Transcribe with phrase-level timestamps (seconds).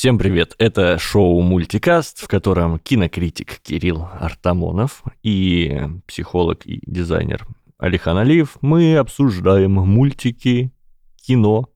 [0.00, 0.54] Всем привет!
[0.56, 8.96] Это шоу «Мультикаст», в котором кинокритик Кирилл Артамонов и психолог и дизайнер Алихан Алиев мы
[8.96, 10.72] обсуждаем мультики,
[11.16, 11.68] кино,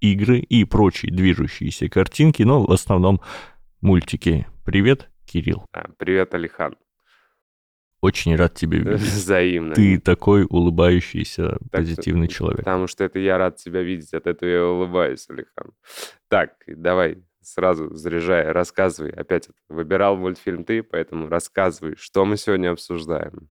[0.00, 3.20] игры и прочие движущиеся картинки, но в основном
[3.82, 4.46] мультики.
[4.64, 5.66] Привет, Кирилл.
[5.74, 6.76] А, привет, Алихан.
[8.00, 9.02] Очень рад тебя видеть.
[9.02, 9.74] Взаимно.
[9.74, 12.60] Ты такой улыбающийся, так, позитивный человек.
[12.60, 15.72] Потому что это я рад тебя видеть, от этого я улыбаюсь, Алихан.
[16.30, 17.22] Так, давай
[17.52, 19.10] сразу заряжай, рассказывай.
[19.10, 23.48] Опять выбирал мультфильм ты, поэтому рассказывай, что мы сегодня обсуждаем.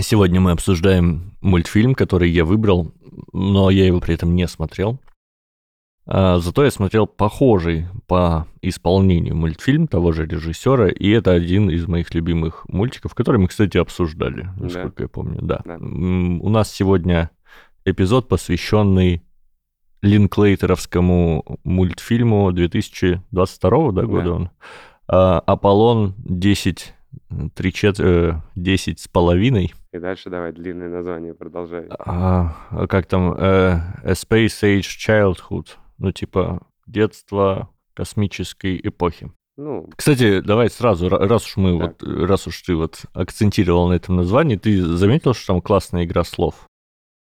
[0.00, 2.92] Сегодня мы обсуждаем мультфильм, который я выбрал,
[3.32, 5.00] но я его при этом не смотрел.
[6.06, 11.86] А, зато я смотрел похожий по исполнению мультфильм того же режиссера, и это один из
[11.86, 15.02] моих любимых мультиков, который мы, кстати, обсуждали, насколько да.
[15.04, 15.38] я помню.
[15.42, 15.62] Да.
[15.64, 15.76] да.
[15.78, 17.30] У нас сегодня
[17.84, 19.22] эпизод, посвященный
[20.02, 24.32] линклейтеровскому мультфильму 2022 да, года да.
[24.32, 24.50] он.
[25.08, 26.94] А, Аполлон 10
[27.54, 27.98] три чет...
[28.54, 29.74] 10 с половиной.
[29.92, 31.86] И дальше давай длинное название продолжай.
[31.98, 33.32] А, а как там?
[33.32, 35.68] Uh, A Space Age Childhood.
[35.98, 39.30] Ну, типа, детство космической эпохи.
[39.56, 42.02] Ну, Кстати, давай сразу, раз уж мы так.
[42.02, 46.24] вот, раз уж ты вот акцентировал на этом названии, ты заметил, что там классная игра
[46.24, 46.66] слов?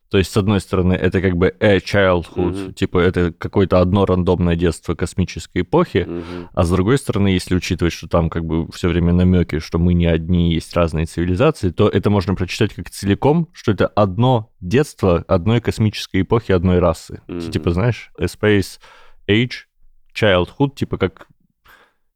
[0.10, 2.74] То есть, с одной стороны, это как бы a childhood, mm-hmm.
[2.74, 6.48] типа это какое-то одно рандомное детство космической эпохи, mm-hmm.
[6.54, 9.94] а с другой стороны, если учитывать, что там как бы все время намеки, что мы
[9.94, 15.26] не одни, есть разные цивилизации, то это можно прочитать как целиком, что это одно детство
[15.28, 17.22] одной космической эпохи одной расы.
[17.28, 17.52] Mm-hmm.
[17.52, 18.80] Типа, знаешь, a space
[19.28, 19.66] age,
[20.14, 21.28] childhood, типа как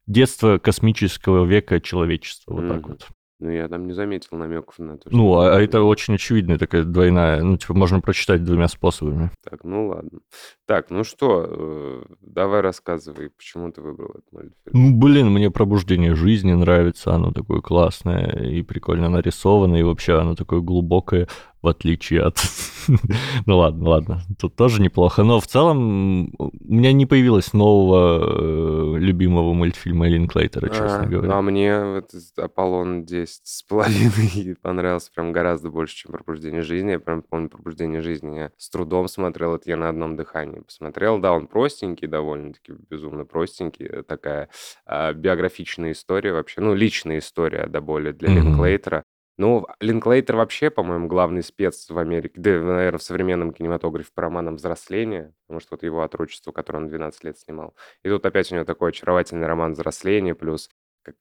[0.06, 2.68] детство космического века человечества, вот mm-hmm.
[2.68, 3.08] так вот.
[3.40, 5.16] Ну, я там не заметил намеков на то, что...
[5.16, 9.30] Ну, а, а это очень очевидная такая двойная, ну, типа, можно прочитать двумя способами.
[9.42, 10.20] Так, ну ладно.
[10.66, 14.54] Так, ну что, э, давай рассказывай, почему ты выбрал этот мультфильм.
[14.72, 20.34] Ну, блин, мне «Пробуждение жизни» нравится, оно такое классное и прикольно нарисовано, и вообще оно
[20.34, 21.26] такое глубокое,
[21.62, 22.38] в отличие от...
[23.46, 25.22] ну ладно, ладно, тут тоже неплохо.
[25.22, 31.28] Но в целом у меня не появилось нового э, любимого мультфильма Линклейтера, честно а, говоря.
[31.28, 36.92] Ну, а мне вот Аполлон 10 с половиной понравился прям гораздо больше, чем Пробуждение жизни.
[36.92, 38.36] Я прям помню Пробуждение жизни.
[38.36, 41.18] Я с трудом смотрел это я на одном дыхании посмотрел.
[41.18, 44.02] Да, он простенький, довольно-таки безумно простенький.
[44.02, 44.48] Такая
[44.86, 46.60] а, биографичная история вообще.
[46.60, 48.34] Ну, личная история до боли для mm-hmm.
[48.34, 49.04] Линклейтера.
[49.40, 54.56] Ну, Линклейтер вообще, по-моему, главный спец в Америке, да, наверное, в современном кинематографе по романам
[54.56, 57.74] «Взросление», потому что вот его отрочество, которое он 12 лет снимал.
[58.04, 60.68] И тут опять у него такой очаровательный роман «Взросление», плюс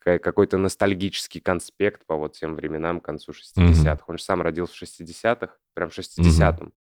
[0.04, 3.94] какой-то ностальгический конспект по вот тем временам, к концу 60-х.
[3.94, 4.00] Mm-hmm.
[4.08, 6.68] Он же сам родился в 60-х, прям в 60-м.
[6.68, 6.72] Mm-hmm.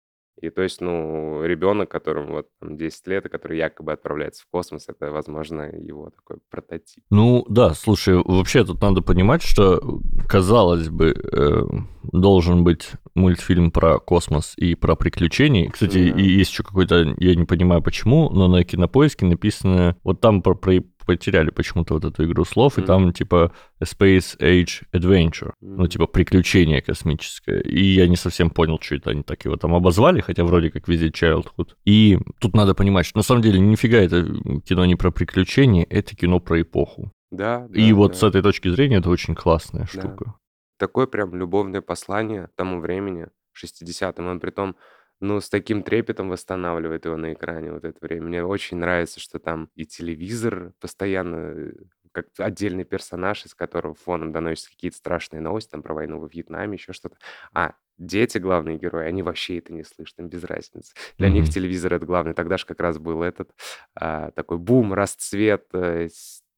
[0.41, 4.47] И то есть, ну, ребенок, которому вот там 10 лет, и который якобы отправляется в
[4.49, 7.03] космос, это, возможно, его такой прототип.
[7.09, 9.81] Ну, да, слушай, вообще тут надо понимать, что,
[10.27, 11.63] казалось бы, э,
[12.03, 15.69] должен быть мультфильм про космос и про приключения.
[15.69, 16.19] Кстати, да.
[16.19, 20.55] и есть еще какой-то, я не понимаю почему, но на кинопоиске написано, вот там про,
[20.55, 22.83] про потеряли почему-то вот эту игру слов, mm-hmm.
[22.83, 25.75] и там типа Space Age Adventure, mm-hmm.
[25.77, 27.61] ну типа приключение космическое.
[27.61, 30.87] И я не совсем понял, что это они так его там обозвали, хотя вроде как
[30.87, 31.69] везде Childhood.
[31.83, 34.23] И тут надо понимать, что на самом деле нифига это
[34.67, 37.11] кино не про приключения, это кино про эпоху.
[37.31, 37.67] Да.
[37.73, 38.17] И да, вот да.
[38.17, 40.01] с этой точки зрения это очень классная да.
[40.01, 40.35] штука.
[40.77, 44.27] Такое прям любовное послание тому времени, 60-м.
[44.27, 44.75] Он при том
[45.19, 48.27] ну, с таким трепетом восстанавливает его на экране вот это время.
[48.27, 51.73] Мне очень нравится, что там и телевизор постоянно
[52.11, 56.75] как отдельный персонаж, из которого фоном доносятся какие-то страшные новости там про войну во Вьетнаме,
[56.77, 57.17] еще что-то.
[57.53, 60.93] А дети, главные герои, они вообще это не слышат, им без разницы.
[61.17, 61.31] Для mm-hmm.
[61.31, 62.33] них телевизор это главное.
[62.33, 63.51] Тогда же как раз был этот
[63.95, 66.07] а, такой бум, расцвет э,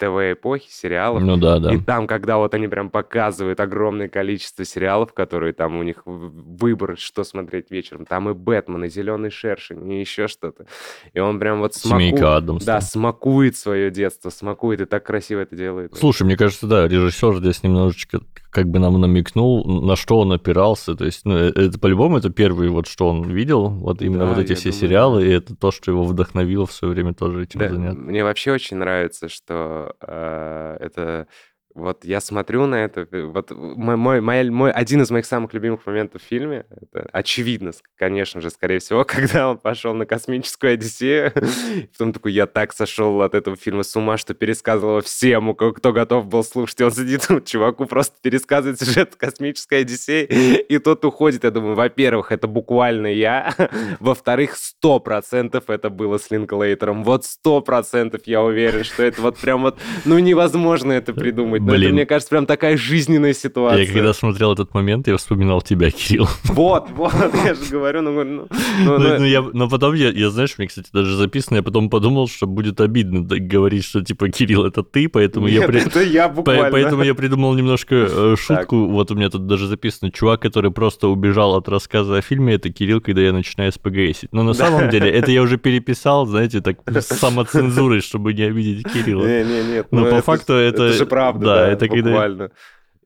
[0.02, 1.22] ТВ-эпохи, сериалов.
[1.22, 1.74] Ну да, да.
[1.74, 6.98] И там, когда вот они прям показывают огромное количество сериалов, которые там у них выбор,
[6.98, 10.66] что смотреть вечером, там и Бэтмен, и Зеленый Шершень, и еще что-то.
[11.14, 12.58] И он прям вот смаку...
[12.66, 15.96] Да, смакует свое детство, смакует, и так красиво это делает.
[15.96, 18.22] Слушай, мне кажется, да, режиссер здесь немножечко
[18.52, 20.96] как бы нам намекнул, на что он опирался.
[20.96, 24.34] То есть, ну, э, это по-любому это первый вот, что он видел, вот именно да,
[24.34, 27.44] вот эти все думаю, сериалы, и это то, что его вдохновило в свое время тоже
[27.44, 28.00] этим да, заняться.
[28.00, 31.28] Мне вообще очень нравится, что э, это
[31.74, 35.54] Вот я смотрю на это, э, вот мой, мой, мой, мой один из моих самых
[35.54, 40.74] любимых моментов в фильме, это очевидно, конечно же, скорее всего, когда он пошел на космическую
[40.74, 41.32] Одиссею,
[41.92, 46.28] потом такой, я так сошел от этого фильма с ума, что пересказывал всем, кто готов
[46.28, 51.76] был слушать, он сидит, чуваку просто пересказывает сюжет космической Одиссеи, и тот уходит, я думаю,
[51.76, 53.54] во-первых, это буквально я,
[54.00, 59.38] во-вторых, сто процентов это было с Линклейтером, вот сто процентов я уверен, что это вот
[59.38, 61.61] прям вот, ну невозможно это придумать.
[61.62, 61.84] Блин.
[61.84, 63.84] это, мне кажется, прям такая жизненная ситуация.
[63.84, 66.28] Я когда смотрел этот момент, я вспоминал тебя, Кирилл.
[66.52, 67.14] Вот, вот,
[67.46, 68.12] я же говорю, ну...
[68.24, 68.48] ну,
[68.84, 71.90] ну, ну, ну я, но потом, я, я, знаешь, мне, кстати, даже записано, я потом
[71.90, 75.68] подумал, что будет обидно говорить, что, типа, Кирилл, это ты, поэтому Нет, я...
[75.68, 75.80] При...
[75.82, 76.70] это я буквально.
[76.72, 78.92] Поэтому я придумал немножко э, шутку, так.
[78.92, 82.70] вот у меня тут даже записано, чувак, который просто убежал от рассказа о фильме, это
[82.70, 84.30] Кирилл, когда я начинаю СПГСить.
[84.32, 84.66] Но на да.
[84.66, 89.26] самом деле, это я уже переписал, знаете, так, с самоцензурой, чтобы не обидеть Кирилла.
[89.26, 89.88] Не, не, нет.
[89.92, 90.84] Но ну, по факту это...
[90.84, 92.04] Это же правда, да, это буквально.
[92.04, 92.52] когда буквально.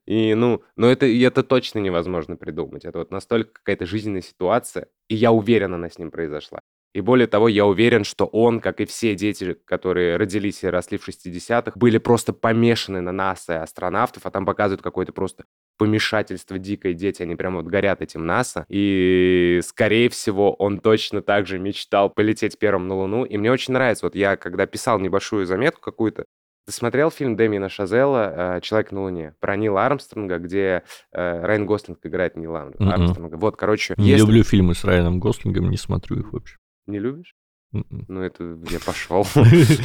[0.06, 2.84] И, ну, но это, и это точно невозможно придумать.
[2.84, 6.60] Это вот настолько какая-то жизненная ситуация, и я уверен, она с ним произошла.
[6.94, 10.96] И более того, я уверен, что он, как и все дети, которые родились и росли
[10.96, 15.44] в 60-х, были просто помешаны на НАСА и астронавтов, а там показывают какое-то просто
[15.76, 18.64] помешательство дикое, дети, они прям вот горят этим НАСА.
[18.70, 23.26] И, скорее всего, он точно так же мечтал полететь первым на Луну.
[23.26, 26.24] И мне очень нравится, вот я когда писал небольшую заметку какую-то,
[26.66, 30.82] ты смотрел фильм Дэмина Шазела э, «Человек на Луне» про Нила Армстронга, где
[31.12, 32.90] э, Райан Гослинг играет Нила mm-hmm.
[32.90, 33.36] Армстронга?
[33.36, 33.94] Вот, короче...
[33.96, 34.26] Не если...
[34.26, 36.56] люблю фильмы с Райаном Гослингом, не смотрю их вообще.
[36.86, 37.34] Не любишь?
[37.72, 38.04] Mm-mm.
[38.08, 39.24] Ну, это я пошел.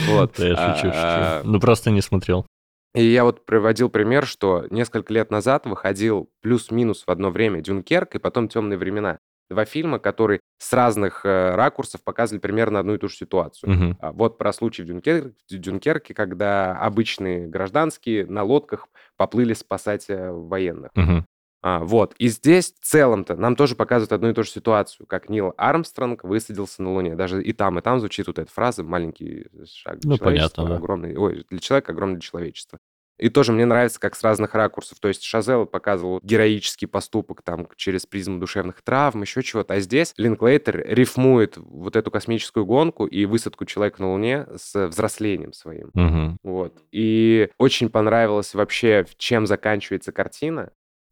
[0.10, 0.40] Вот.
[0.40, 0.94] Я шучу, шучу.
[0.96, 2.48] А, ну, просто не смотрел.
[2.94, 8.16] И я вот приводил пример, что несколько лет назад выходил плюс-минус в одно время «Дюнкерк»
[8.16, 9.20] и потом «Темные времена».
[9.52, 13.74] Два фильма, которые с разных э, ракурсов показывали примерно одну и ту же ситуацию.
[13.74, 14.14] Угу.
[14.14, 15.34] Вот про случай в, Дюнкер...
[15.50, 18.88] Дюнкерке, когда обычные гражданские на лодках
[19.18, 20.92] поплыли спасать э, военных.
[20.96, 21.26] Угу.
[21.64, 22.16] А, вот.
[22.18, 26.24] И здесь в целом-то нам тоже показывают одну и ту же ситуацию, как Нил Армстронг
[26.24, 27.16] высадился на Луне.
[27.16, 30.76] Даже и там, и там звучит вот эта фраза «маленький шаг для ну, понятно, да.
[30.78, 31.18] огромный...
[31.18, 32.80] Ой, для человека огромный для человечества».
[33.22, 35.00] И тоже мне нравится, как с разных ракурсов.
[35.00, 39.76] То есть Шазел показывал героический поступок там через призму душевных травм, еще чего-то.
[39.76, 45.54] А здесь Линклейтер рифмует вот эту космическую гонку и высадку человека на Луне с взрослением
[45.54, 45.92] своим.
[45.94, 46.38] Угу.
[46.44, 46.82] Вот.
[46.92, 50.72] И очень понравилось вообще, чем заканчивается картина,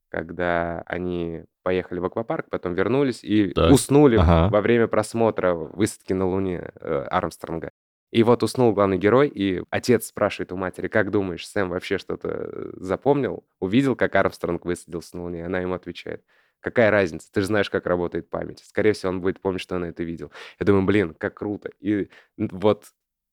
[0.10, 3.72] когда они поехали в аквапарк, потом вернулись и так.
[3.72, 4.50] уснули ага.
[4.50, 7.70] во время просмотра высадки на Луне э, Армстронга.
[8.12, 12.72] И вот уснул главный герой, и отец спрашивает у матери, как думаешь, Сэм вообще что-то
[12.74, 13.46] запомнил?
[13.60, 15.46] Увидел, как Армстронг высадился на Луне?
[15.46, 16.24] Она ему отвечает,
[16.60, 18.64] какая разница, ты же знаешь, как работает память.
[18.66, 20.32] Скорее всего, он будет помнить, что он это видел.
[20.60, 21.70] Я думаю, блин, как круто.
[21.80, 22.86] И вот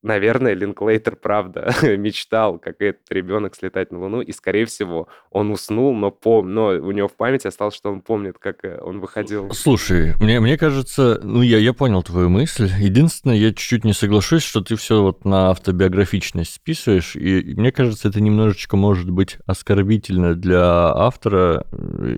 [0.07, 5.95] наверное, Линклейтер, правда, мечтал, как этот ребенок, слетать на Луну, и, скорее всего, он уснул,
[5.95, 6.53] но, пом...
[6.53, 9.51] но у него в памяти осталось, что он помнит, как э, он выходил.
[9.53, 12.71] Слушай, мне, мне кажется, ну, я, я понял твою мысль.
[12.79, 18.09] Единственное, я чуть-чуть не соглашусь, что ты все вот на автобиографичность списываешь, и мне кажется,
[18.09, 21.67] это немножечко может быть оскорбительно для автора.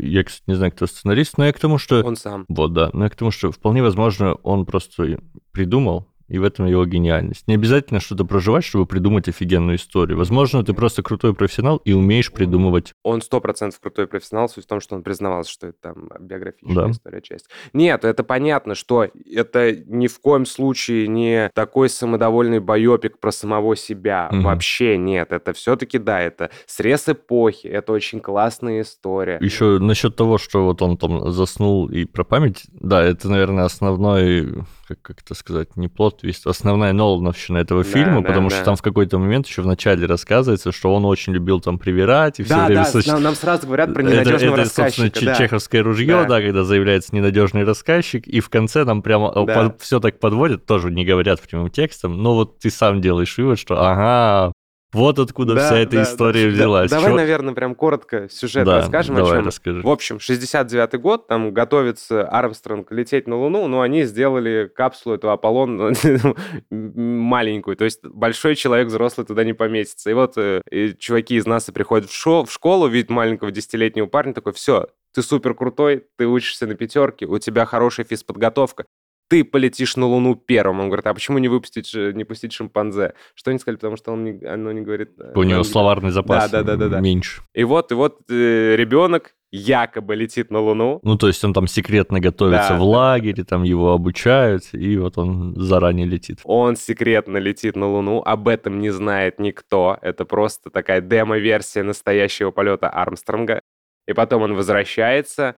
[0.01, 2.03] Я, кстати, не знаю, кто сценарист, но я к тому, что...
[2.03, 2.45] Он сам.
[2.49, 2.91] Вот, да.
[2.93, 5.19] Но я к тому, что вполне возможно, он просто
[5.53, 7.49] придумал и в этом его гениальность.
[7.49, 10.19] Не обязательно что-то проживать, чтобы придумать офигенную историю.
[10.19, 12.95] Возможно, ты просто крутой профессионал и умеешь придумывать.
[13.03, 16.85] Он сто процентов крутой профессионал, суть в том, что он признавался, что это там биографическая
[16.85, 16.91] да.
[16.91, 17.47] история часть.
[17.73, 23.77] Нет, это понятно, что это ни в коем случае не такой самодовольный байопик про самого
[23.77, 24.29] себя.
[24.33, 24.43] Угу.
[24.43, 25.33] Вообще нет.
[25.33, 29.39] Это все-таки, да, это срез эпохи, это очень классная история.
[29.41, 34.65] Еще насчет того, что вот он там заснул и про память, да, это, наверное, основной
[34.89, 38.57] как, как это сказать, не плод твист, основная Нолановщина этого да, фильма, да, потому да.
[38.57, 42.41] что там в какой-то момент еще в начале рассказывается, что он очень любил там привирать
[42.41, 42.87] и все да, время...
[42.91, 45.03] Да, нам, нам сразу говорят про ненадежного это, рассказчика.
[45.03, 45.39] Это, собственно, да.
[45.39, 46.25] чеховское ружье, да.
[46.25, 49.55] да, когда заявляется ненадежный рассказчик, и в конце нам прямо э, да.
[49.55, 53.59] под, все так подводят, тоже не говорят прямым текстом, но вот ты сам делаешь вывод,
[53.59, 54.53] что ага,
[54.93, 56.91] вот откуда да, вся эта да, история да, взялась.
[56.91, 59.47] Да, давай, наверное, прям коротко сюжет да, расскажем, давай, о чем.
[59.47, 59.83] Расскажи.
[59.83, 65.31] В общем, 69-й год, там готовится Армстронг лететь на Луну, но они сделали капсулу эту
[65.31, 65.95] Аполлон
[66.71, 70.11] маленькую, то есть большой человек взрослый туда не поместится.
[70.11, 74.07] И вот э, и чуваки из НАСА приходят в, шо, в школу, видят маленького десятилетнего
[74.07, 78.87] парня, такой, все, ты супер крутой, ты учишься на пятерке, у тебя хорошая физподготовка,
[79.29, 80.81] ты полетишь на Луну первым.
[80.81, 83.15] Он говорит, а почему не выпустить, не пустить шимпанзе?
[83.35, 83.77] Что они сказали?
[83.77, 85.11] Потому что он не, оно не говорит...
[85.19, 87.01] Э, У него словарный запас да, да, да, да, да.
[87.01, 87.43] меньше.
[87.55, 91.01] И вот, и вот э, ребенок якобы летит на Луну.
[91.03, 95.17] Ну, то есть он там секретно готовится Да, в лагере, там его обучают, и вот
[95.17, 96.41] он заранее летит.
[96.45, 99.99] Он секретно летит на Луну, об этом не знает никто.
[100.03, 103.61] Это просто такая демо-версия настоящего полета Армстронга.
[104.07, 105.57] И потом он возвращается,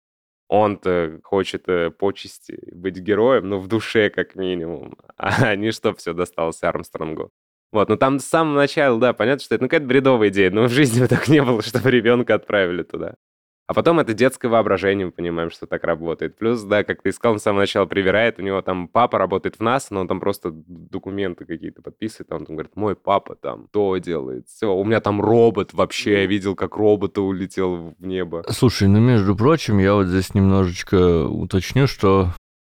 [0.50, 4.98] он-то хочет э, почести, быть героем, ну, в душе как минимум.
[5.18, 7.32] А не что все досталось Армстронгу.
[7.72, 10.64] Вот, ну там с самого начала, да, понятно, что это ну, какая-то бредовая идея, но
[10.64, 13.16] в жизни так не было, чтобы ребенка отправили туда.
[13.70, 16.36] А потом это детское воображение, мы понимаем, что так работает.
[16.40, 19.58] Плюс, да, как ты сказал, он с самого начала привирает, у него там папа работает
[19.58, 23.36] в НАСА, но он там просто документы какие-то подписывает, а он там говорит, мой папа
[23.36, 28.04] там то делает, все, у меня там робот вообще, я видел, как робот улетел в
[28.04, 28.44] небо.
[28.50, 32.34] Слушай, ну, между прочим, я вот здесь немножечко уточню, что,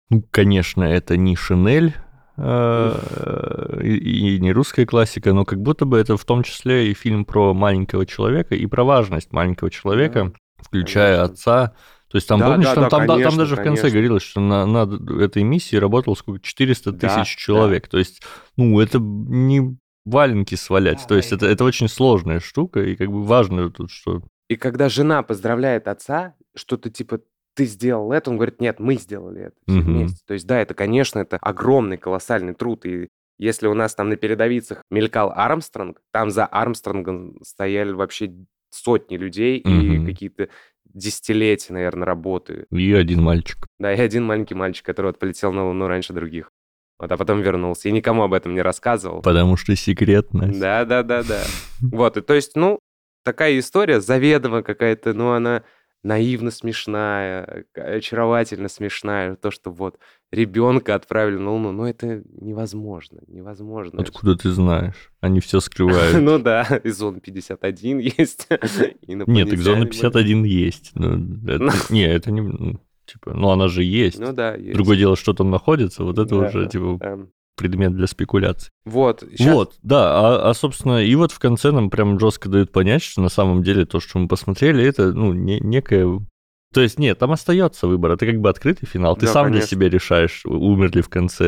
[0.10, 1.94] ну, конечно, это не Шинель,
[2.36, 6.94] э, и, и не русская классика, но как будто бы это в том числе и
[6.94, 11.34] фильм про маленького человека и про важность маленького человека, включая конечно.
[11.34, 11.74] отца.
[12.10, 13.70] То есть там, Да, помнишь, да, там, да, там, да- там конечно, даже в конце
[13.84, 13.90] конечно.
[13.92, 16.42] говорилось, что на, над этой миссией работало сколько?
[16.42, 17.42] 400 Да, тысяч да.
[17.42, 17.88] человек.
[17.88, 18.22] То есть,
[18.58, 21.06] ну, это не валенки свалять.
[21.08, 24.22] То есть это, это очень сложная штука, и как бы важно тут, что...
[24.50, 27.22] И когда жена поздравляет отца, что-то типа
[27.54, 29.94] ты сделал это, он говорит, нет, мы сделали это все Мгм.
[29.94, 30.20] вместе.
[30.26, 32.86] То есть, да, это, конечно, это огромный, колоссальный труд.
[32.86, 38.34] И если у нас там на передовицах мелькал Армстронг, там за Армстронгом стояли вообще
[38.72, 40.06] сотни людей и Мгм.
[40.06, 40.50] какие-то
[40.86, 42.66] десятилетия, наверное, работы.
[42.72, 43.68] И один мальчик.
[43.80, 46.52] Да, и один маленький мальчик, который вот полетел на Луну раньше других.
[47.00, 47.90] Вот, а потом вернулся.
[47.90, 49.22] И никому об этом не рассказывал.
[49.22, 50.60] Потому что секретность.
[50.60, 51.44] Да, да, да, да.
[51.82, 52.80] Вот, и то есть, ну,
[53.24, 55.64] такая история заведомо какая-то, ну, она
[56.04, 59.36] наивно смешная, очаровательно смешная.
[59.36, 59.98] То, что вот
[60.32, 64.02] ребенка отправили на Луну, ну, это невозможно, невозможно.
[64.02, 65.12] Откуда ты знаешь?
[65.20, 66.18] Они все скрывают.
[66.22, 68.48] Ну да, и зона 51 есть.
[68.50, 69.90] Нет, так зона инопланетяне были.
[69.90, 70.92] 51 есть.
[70.96, 72.42] Ну, Не, это не...
[72.42, 74.20] ну, Типа, ну она же есть.
[74.20, 74.74] Ну да, есть.
[74.74, 78.72] Другое дело, что там находится, вот это уже, типа, предмет для спекуляций.
[78.86, 82.72] Вот, щас- Вот, да, а, а, собственно, и вот в конце нам прям жестко дают
[82.72, 86.26] понять, что на самом деле то, что мы посмотрели, это, ну, не, некое...
[86.74, 89.16] То есть, нет, там остается выбор, это как бы открытый финал.
[89.18, 89.68] Ты Да, сам для конечно.
[89.68, 91.46] себя решаешь, умер ли в конце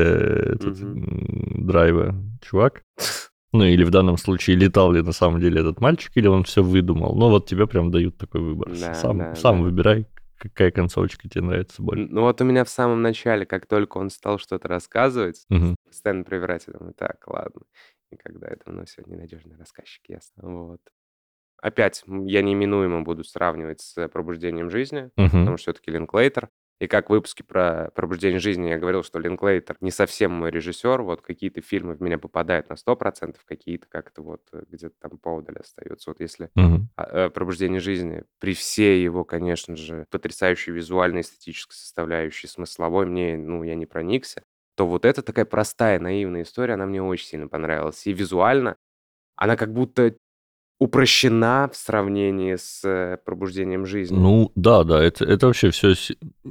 [0.53, 2.83] этот м, драйва чувак.
[3.53, 6.63] Ну, или в данном случае летал ли на самом деле этот мальчик, или он все
[6.63, 7.15] выдумал.
[7.15, 8.69] Ну, вот тебе прям дают такой выбор.
[8.69, 9.63] Да, сам да, сам да.
[9.63, 12.07] выбирай, какая концовочка тебе нравится больше.
[12.09, 15.75] Ну вот у меня в самом начале, как только он стал что-то рассказывать, Мгм.
[15.87, 17.61] постоянно проверять, я думаю, так, ладно.
[18.11, 20.49] И когда это, ну, все, ненадежный рассказчик, ясно.
[20.49, 20.81] Вот.
[21.63, 25.29] Опять, я неминуемо буду сравнивать с «Пробуждением жизни», Мгм.
[25.29, 26.50] потому что все-таки Линклейтер.
[26.82, 31.01] И как в выпуске про «Пробуждение жизни» я говорил, что Линклейтер не совсем мой режиссер,
[31.03, 35.55] вот какие-то фильмы в меня попадают на 100%, какие-то как-то вот э, где-то там поодаль
[35.58, 36.10] остаются.
[36.10, 36.50] Вот если
[36.98, 43.63] э, «Пробуждение жизни», при всей его, конечно же, потрясающей визуальной, эстетической составляющей, смысловой, мне, ну,
[43.63, 44.43] я не проникся,
[44.75, 48.05] то вот эта такая простая, наивная история, она мне очень сильно понравилась.
[48.05, 48.75] И визуально
[49.36, 50.15] она как будто
[50.83, 54.15] упрощена в сравнении с э, «Пробуждением жизни».
[54.15, 55.93] Ну, да, да, это, это вообще все...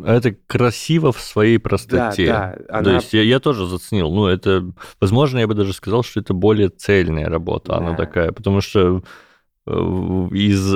[0.04, 2.26] Это красиво в своей да, простоте.
[2.26, 2.94] да, То она...
[2.94, 4.10] есть я, я тоже заценил.
[4.10, 7.96] Ну, это, возможно, я бы даже сказал, что это более цельная работа, она Да.
[7.96, 9.02] такая, потому что
[9.66, 10.74] э, из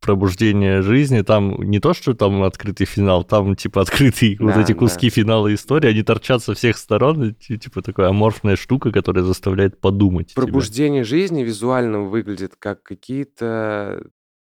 [0.00, 4.72] пробуждения жизни там не то, что там открытый финал, там типа открытые вот Да, эти
[4.72, 4.78] да.
[4.78, 9.24] куски финала истории, они торчат со всех сторон, и, ти- типа такая аморфная штука, которая
[9.24, 10.28] заставляет подумать.
[10.32, 10.42] тебя.
[10.42, 14.02] «Пробуждение жизни» визуально выглядит как какие-то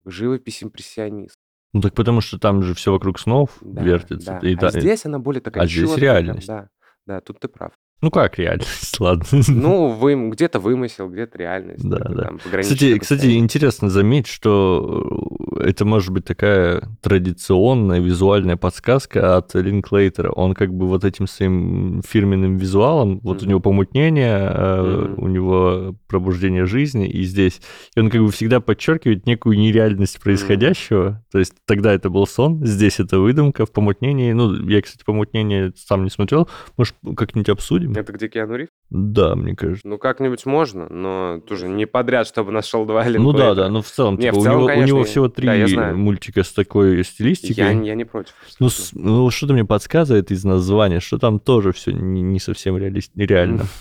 [0.04, 1.36] живопись импрессионист.
[1.72, 4.38] Ну так потому что там же все вокруг снов Да, вертится.
[4.40, 4.48] да.
[4.48, 6.46] и а да- здесь она более такая а здесь реальность.
[6.46, 6.68] Да,
[7.06, 7.72] да, тут ты прав.
[8.02, 9.24] Ну как реальность, ладно.
[9.48, 11.82] Ну, вы, где-то вымысел, где-то реальность.
[11.88, 12.22] Да, да.
[12.24, 19.54] там Кстати, кстати, интересно заметить, что э, это может быть такая традиционная визуальная подсказка от
[19.54, 20.30] Линклейтера.
[20.30, 23.48] Он как бы вот этим своим фирменным визуалом, вот у Мгм.
[23.48, 25.14] него помутнение, Мгм.
[25.24, 27.62] у него пробуждение жизни, и здесь
[27.96, 31.24] и он как бы всегда подчеркивает некую нереальность происходящего.
[31.32, 34.32] То есть тогда это был сон, здесь это выдумка, в помутнении.
[34.32, 36.46] Ну, я, кстати, помутнение сам не смотрел.
[36.76, 37.85] Может, как-нибудь обсудим?
[37.94, 38.70] Это где Киану Ривз?
[38.90, 39.86] Да, мне кажется.
[39.86, 43.90] Ну, как-нибудь можно, но тоже не подряд, чтобы нашел два Ну да, да, ну в
[43.90, 46.52] целом, Не, типа, в у, целом, него, конечно, у него всего три да, мультика с
[46.52, 47.64] такой стилистикой.
[47.64, 48.34] Я, я не против.
[48.60, 52.76] Ну, с- ну, что-то мне подсказывает из названия, что там тоже все не, не совсем
[52.76, 53.64] реалист, реально.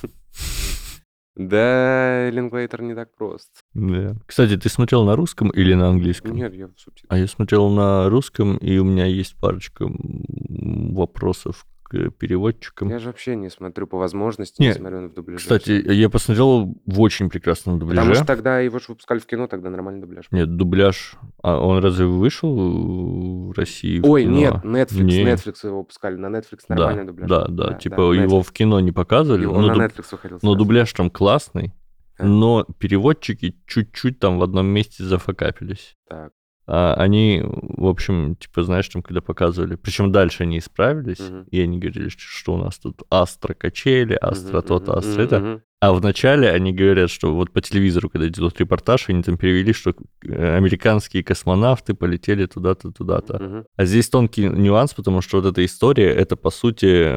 [1.38, 3.50] Да, Линклейтер не так прост.
[3.74, 4.16] Да.
[4.26, 6.34] Кстати, ты смотрел на русском или на английском?
[6.34, 7.12] Нет, я в субтитрах.
[7.12, 12.90] А я смотрел на русском, и у меня есть парочка вопросов к переводчикам.
[12.90, 15.40] Я же вообще не смотрю по возможности, не, не смотрю в дубляже.
[15.40, 18.02] Кстати, я посмотрел в очень прекрасном дубляже.
[18.02, 20.26] Потому что тогда его же выпускали в кино, тогда нормальный дубляж.
[20.32, 21.14] Нет, дубляж...
[21.44, 24.36] А он разве вышел в России в Ой, кино?
[24.36, 25.24] нет, Netflix, не.
[25.24, 27.30] Netflix его выпускали, на Netflix нормальный да, дубляж.
[27.30, 28.44] Да, да, да типа да, его Netflix.
[28.44, 29.44] в кино не показывали.
[29.44, 30.40] Его но на Netflix выходил.
[30.42, 31.74] Но дубляж там классный.
[32.18, 35.96] Но переводчики чуть-чуть там в одном месте зафакапились.
[36.10, 36.32] Так.
[36.68, 41.48] А они, в общем, типа, знаешь, там, когда показывали, причем дальше они исправились, uh-huh.
[41.52, 47.10] и они говорили, что у нас тут астро качели, астро uh-huh, А вначале они говорят,
[47.10, 52.46] что вот по телевизору, когда идет репортаж, они там перевели, что э, американские космонавты полетели
[52.46, 53.34] туда-то, туда-то.
[53.34, 53.66] Uh-huh.
[53.76, 57.14] А здесь тонкий нюанс, потому что вот эта история, это, по сути,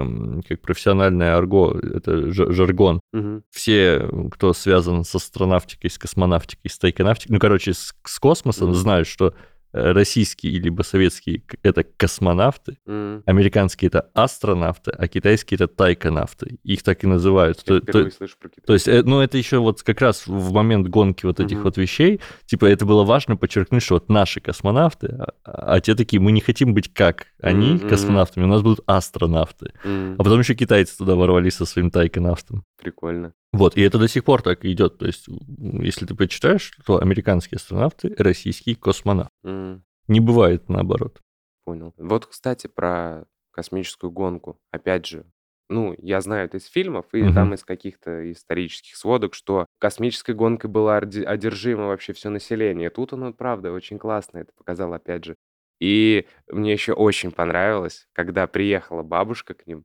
[0.48, 3.00] как профессиональное арго, это жаргон.
[3.14, 3.42] Uh-huh.
[3.50, 8.74] Все, кто связан с астронавтикой, с космонавтикой, с тайконавтикой, ну, короче, с, с космосом, uh-huh.
[8.74, 9.34] знают, что
[9.72, 13.22] российские либо советские— это космонавты, mm.
[13.26, 16.58] американские— это астронавты, а китайские— это тайконавты.
[16.62, 17.62] Их так и называют.
[17.66, 20.52] Я то, то, слышу про то есть, э, ну, это еще вот как раз в
[20.52, 21.62] момент гонки вот этих mm-hmm.
[21.62, 26.20] вот вещей, типа, это было важно подчеркнуть, что вот наши космонавты, а, а те такие,
[26.20, 27.88] мы не хотим быть как они, mm-hmm.
[27.88, 29.72] космонавтами, у нас будут астронавты.
[29.84, 30.14] Mm-hmm.
[30.18, 32.64] А потом еще китайцы туда ворвались со своим тайконавтом.
[32.80, 33.32] Прикольно.
[33.52, 34.98] Вот, и это до сих пор так идет.
[34.98, 35.26] То есть,
[35.58, 39.30] если ты почитаешь, то американские астронавты, российский космонавт.
[39.44, 39.80] Mm.
[40.08, 41.20] Не бывает наоборот.
[41.64, 41.94] Понял.
[41.96, 44.60] Вот, кстати, про космическую гонку.
[44.70, 45.26] Опять же,
[45.68, 47.34] ну, я знаю это из фильмов и угу.
[47.34, 52.88] там из каких-то исторических сводок, что космической гонкой было одержимо вообще все население.
[52.88, 55.36] Тут оно, правда, очень классно это показал, опять же.
[55.80, 59.84] И мне еще очень понравилось, когда приехала бабушка к ним,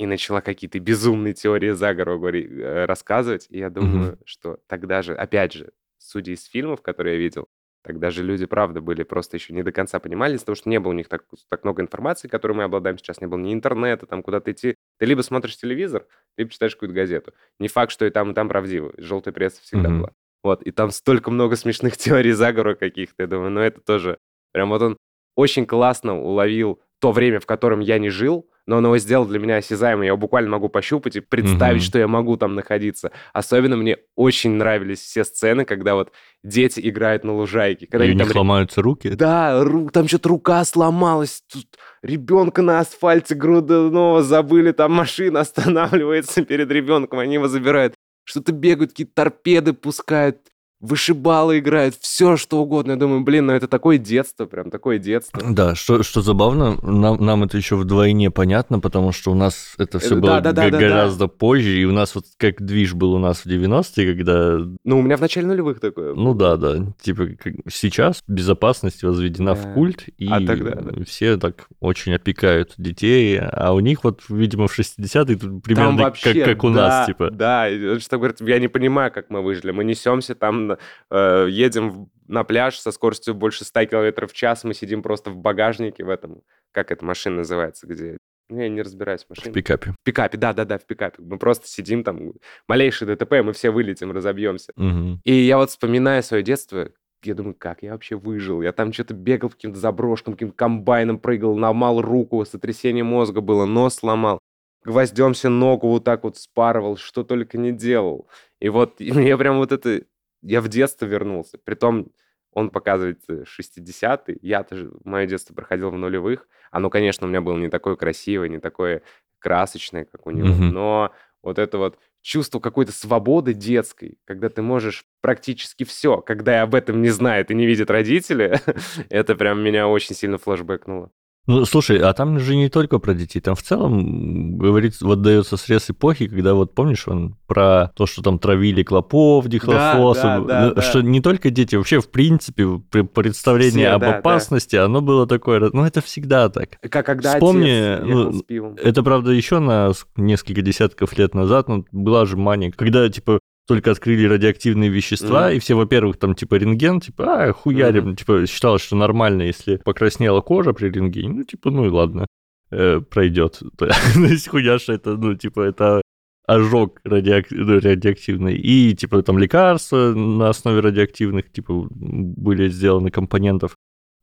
[0.00, 3.46] и начала какие-то безумные теории заговора э, рассказывать.
[3.50, 4.22] И я думаю, mm-hmm.
[4.24, 7.48] что тогда же, опять же, судя из фильмов, которые я видел,
[7.82, 10.80] тогда же люди, правда, были просто еще не до конца понимали, из-за того, что не
[10.80, 14.06] было у них так, так много информации, которой мы обладаем сейчас, не было ни интернета,
[14.06, 14.74] там куда-то идти.
[14.98, 16.06] Ты либо смотришь телевизор,
[16.38, 17.34] либо читаешь какую-то газету.
[17.58, 18.94] Не факт, что и там, и там правдиво.
[18.96, 19.98] Желтая пресса всегда mm-hmm.
[19.98, 20.12] была.
[20.42, 23.24] Вот, и там столько много смешных теорий заговора каких-то.
[23.24, 24.16] Я думаю, ну это тоже...
[24.52, 24.96] Прям вот он
[25.36, 29.40] очень классно уловил то время, в котором я не жил, но он его сделал для
[29.40, 30.02] меня осязаемым.
[30.02, 31.86] Я его буквально могу пощупать и представить, mm-hmm.
[31.86, 33.10] что я могу там находиться.
[33.32, 36.12] Особенно мне очень нравились все сцены, когда вот
[36.44, 37.88] дети играют на лужайке.
[37.88, 38.36] Когда и у них там...
[38.36, 39.08] ломаются руки?
[39.08, 39.90] Да, ру...
[39.90, 41.42] там что-то рука сломалась.
[41.52, 41.66] Тут
[42.04, 47.94] ребенка на асфальте грудного забыли, там машина останавливается перед ребенком, они его забирают.
[48.22, 50.38] Что-то бегают, какие-то торпеды пускают
[50.80, 52.92] вышибалы играют, все что угодно.
[52.92, 55.42] Я думаю, блин, ну это такое детство, прям такое детство.
[55.50, 59.98] Да, что, что забавно, нам, нам это еще вдвойне понятно, потому что у нас это
[59.98, 61.28] все э, было да, да, да, гораздо да, да.
[61.28, 64.58] позже, и у нас вот как движ был у нас в 90-е, когда...
[64.84, 66.14] Ну, у меня в начале нулевых такое.
[66.14, 66.78] Ну да, да.
[67.00, 67.28] Типа
[67.70, 69.60] сейчас безопасность возведена да.
[69.60, 71.04] в культ, и а тогда, да.
[71.04, 76.44] все так очень опекают детей, а у них вот, видимо, в 60-е примерно вообще, как,
[76.44, 77.30] как у да, нас, типа.
[77.30, 77.68] Да,
[78.00, 79.72] что говорят, я не понимаю, как мы выжили.
[79.72, 80.69] Мы несемся там
[81.10, 85.36] э, едем на пляж со скоростью больше 100 км в час, мы сидим просто в
[85.36, 88.18] багажнике в этом, как эта машина называется, где
[88.50, 89.52] ну, я не разбираюсь в машине.
[89.52, 89.92] В пикапе.
[89.92, 91.22] В пикапе, да-да-да, в пикапе.
[91.22, 92.32] Мы просто сидим там,
[92.66, 94.72] малейший ДТП, мы все вылетим, разобьемся.
[94.76, 95.20] Угу.
[95.24, 96.90] И я вот вспоминаю свое детство,
[97.22, 98.62] я думаю, как я вообще выжил?
[98.62, 103.96] Я там что-то бегал каким-то заброшкам, каким-то комбайном прыгал, ломал руку, сотрясение мозга было, нос
[103.96, 104.40] сломал,
[104.84, 108.28] гвоздем себе ногу вот так вот спарывал, что только не делал.
[108.58, 110.02] И вот и мне прям вот это
[110.42, 111.58] я в детство вернулся.
[111.58, 112.12] Притом
[112.52, 114.38] он показывает 60-е.
[114.42, 116.48] Я тоже мое детство проходил в нулевых.
[116.70, 119.02] Оно, конечно, у меня было не такое красивое, не такое
[119.38, 120.48] красочное, как у него.
[120.48, 120.70] Mm-hmm.
[120.70, 126.74] Но вот это вот чувство какой-то свободы детской, когда ты можешь практически все, когда об
[126.74, 128.60] этом не знаю, и не видят родители,
[129.08, 131.10] это прям меня очень сильно флешбэкнуло.
[131.46, 135.56] Ну, слушай, а там же не только про детей, там в целом говорится, вот дается
[135.56, 140.68] срез эпохи, когда вот помнишь он про то, что там травили клопов, дихлофосов, да, да,
[140.68, 141.08] да, ну, что да.
[141.08, 142.78] не только дети, вообще в принципе
[143.14, 144.84] представление Все, об да, опасности, да.
[144.84, 146.78] оно было такое, ну это всегда так.
[146.88, 152.36] Как когда Вспомни, ну, это правда еще на несколько десятков лет назад, ну, была же
[152.36, 155.56] мания, когда типа только открыли радиоактивные вещества, mm-hmm.
[155.56, 158.16] и все, во-первых, там, типа, рентген, типа, а, хуярим, mm-hmm.
[158.16, 162.26] типа, считалось, что нормально, если покраснела кожа при рентгене, ну, типа, ну и ладно,
[162.72, 163.62] э, пройдет.
[163.78, 166.02] То есть хуяша это, ну, типа, это
[166.48, 167.52] ожог радиак...
[167.52, 173.76] ну, радиоактивный, и, типа, там, лекарства на основе радиоактивных, типа, были сделаны компонентов.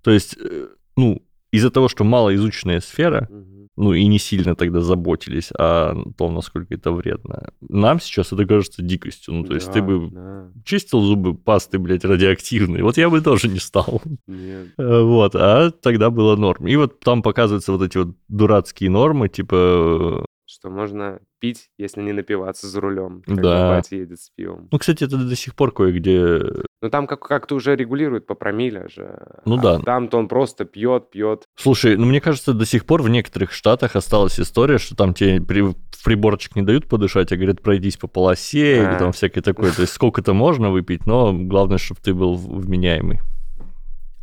[0.04, 1.22] То есть, э, ну,
[1.54, 3.57] из-за того, что малоизученная сфера, mm-hmm.
[3.78, 7.52] Ну и не сильно тогда заботились о том, насколько это вредно.
[7.62, 9.36] Нам сейчас это кажется дикостью.
[9.36, 10.48] Ну, то есть ты бы да.
[10.66, 12.82] чистил зубы пастой, блядь, радиоактивной.
[12.82, 14.02] Вот я бы тоже не стал.
[14.28, 14.68] Нет.
[14.78, 16.68] Э, вот, а тогда было норм.
[16.68, 22.14] И вот там показываются вот эти вот дурацкие нормы, типа что можно пить, если не
[22.14, 23.70] напиваться за рулем, когда да.
[23.70, 24.68] батя едет с пивом.
[24.72, 26.42] Ну, кстати, это до сих пор кое-где...
[26.82, 29.20] Ну, там как- как-то уже регулируют по промилле же.
[29.46, 29.80] Ну а да.
[29.80, 31.44] Там-то он просто пьет, пьет.
[31.56, 35.42] Слушай, ну мне кажется, до сих пор в некоторых штатах осталась история, что там тебе
[35.42, 35.76] при...
[36.04, 38.92] приборчик не дают подышать, а говорят, пройдись по полосе а.
[38.92, 39.72] или там всякое такое.
[39.72, 43.20] То есть сколько-то можно выпить, но главное, чтобы ты был вменяемый.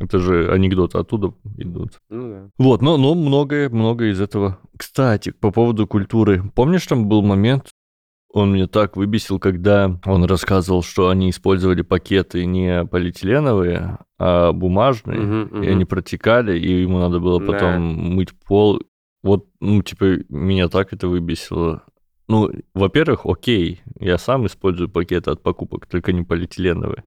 [0.05, 1.99] Это же анекдоты оттуда идут.
[2.09, 2.49] Ну да.
[2.57, 4.59] Вот, но, но многое, многое из этого.
[4.77, 6.43] Кстати, по поводу культуры.
[6.55, 7.69] Помнишь, там был момент,
[8.31, 15.19] он меня так выбесил, когда он рассказывал, что они использовали пакеты не полиэтиленовые, а бумажные,
[15.21, 15.63] угу, угу.
[15.63, 17.79] и они протекали, и ему надо было потом да.
[17.79, 18.81] мыть пол.
[19.23, 21.83] Вот, ну, типа, меня так это выбесило.
[22.27, 27.03] Ну, во-первых, окей, я сам использую пакеты от покупок, только не полиэтиленовые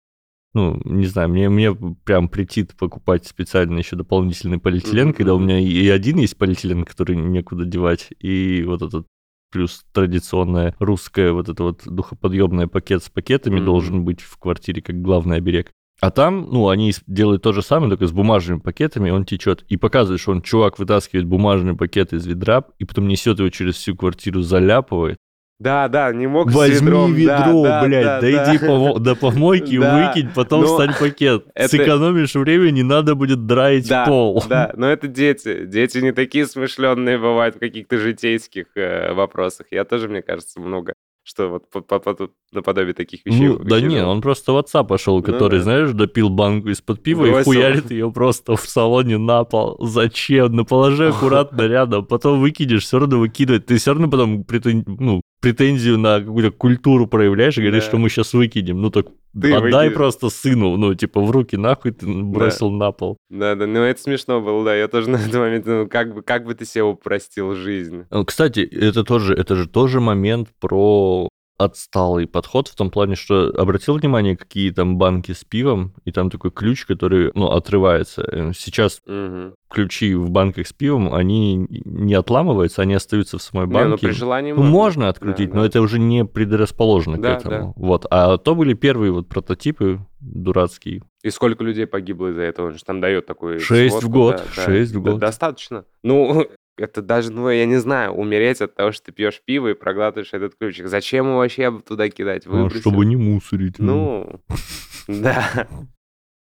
[0.55, 5.13] ну, не знаю, мне, мне прям претит покупать специально еще дополнительный полиэтилен, mm-hmm.
[5.15, 9.07] когда у меня и один есть полиэтилен, который некуда девать, и вот этот
[9.51, 13.65] плюс традиционная русская вот это вот духоподъемный пакет с пакетами mm-hmm.
[13.65, 15.71] должен быть в квартире как главный оберег.
[16.01, 19.65] А там, ну, они делают то же самое, только с бумажными пакетами, он течет.
[19.69, 23.75] И показывает, что он, чувак, вытаскивает бумажный пакет из ведра, и потом несет его через
[23.75, 25.17] всю квартиру, заляпывает.
[25.59, 27.15] Да, да, не мог Возьми с ведром.
[27.15, 28.67] ведро, да, блядь, да, дойди да.
[28.67, 30.13] По, до помойки, да.
[30.15, 31.47] выкинь, потом встань пакет.
[31.55, 31.69] Это...
[31.69, 34.45] Сэкономишь время, не надо будет драить да, пол.
[34.49, 35.65] Да, но это дети.
[35.65, 39.67] Дети не такие смышленные бывают в каких-то житейских э, вопросах.
[39.73, 40.95] Я тоже, мне кажется, много
[41.29, 43.49] что вот по, по, по, наподобие таких вещей.
[43.49, 45.63] Ну, да не, он просто в отца пошел, который, ну, да.
[45.63, 47.41] знаешь, допил банку из-под пива Бросил.
[47.41, 49.77] и хуярит ее просто в салоне на пол.
[49.87, 50.53] Зачем?
[50.53, 53.67] Ну, положи аккуратно рядом, потом выкинешь, все равно выкидывать.
[53.67, 54.47] Ты все равно потом
[54.87, 57.89] ну, претензию на какую-то культуру проявляешь и говоришь, да.
[57.89, 58.81] что мы сейчас выкинем.
[58.81, 59.07] Ну, так
[59.41, 59.95] ты Отдай выкинешь.
[59.95, 62.77] просто сыну, ну, типа, в руки нахуй ты бросил да.
[62.77, 63.17] на пол.
[63.31, 64.75] Да, да, ну это смешно было, да.
[64.75, 68.05] Я тоже на этот момент, ну, как бы, как бы ты себе упростил жизнь.
[68.11, 73.53] Ну, кстати, это тоже, это же тоже момент про отсталый подход в том плане, что
[73.57, 78.23] обратил внимание, какие там банки с пивом, и там такой ключ, который, ну, отрывается.
[78.23, 79.55] Э, сейчас угу.
[79.69, 83.85] ключи в банках с пивом, они не отламываются, они остаются в самой банке.
[83.85, 84.73] Не, ну, при желании ну, можно.
[84.73, 85.69] можно открутить, да, но да.
[85.69, 87.75] это уже не предрасположено да, к этому.
[87.77, 87.87] Да.
[87.87, 88.07] Вот.
[88.09, 91.03] А то были первые вот прототипы дурацкие.
[91.25, 92.69] И сколько людей погибло из-за этого?
[92.69, 93.59] Он же там дает такой...
[93.59, 94.45] Шесть в год.
[94.57, 94.99] Да, шесть да.
[94.99, 95.19] в год.
[95.19, 95.85] Достаточно.
[96.05, 96.47] Ну,
[96.81, 100.33] это даже, ну, я не знаю, умереть от того, что ты пьешь пиво и проглатываешь
[100.33, 100.87] этот ключик.
[100.89, 102.45] Зачем его вообще туда кидать?
[102.47, 103.79] А, чтобы не мусорить.
[103.79, 104.41] Ну,
[105.07, 105.69] да.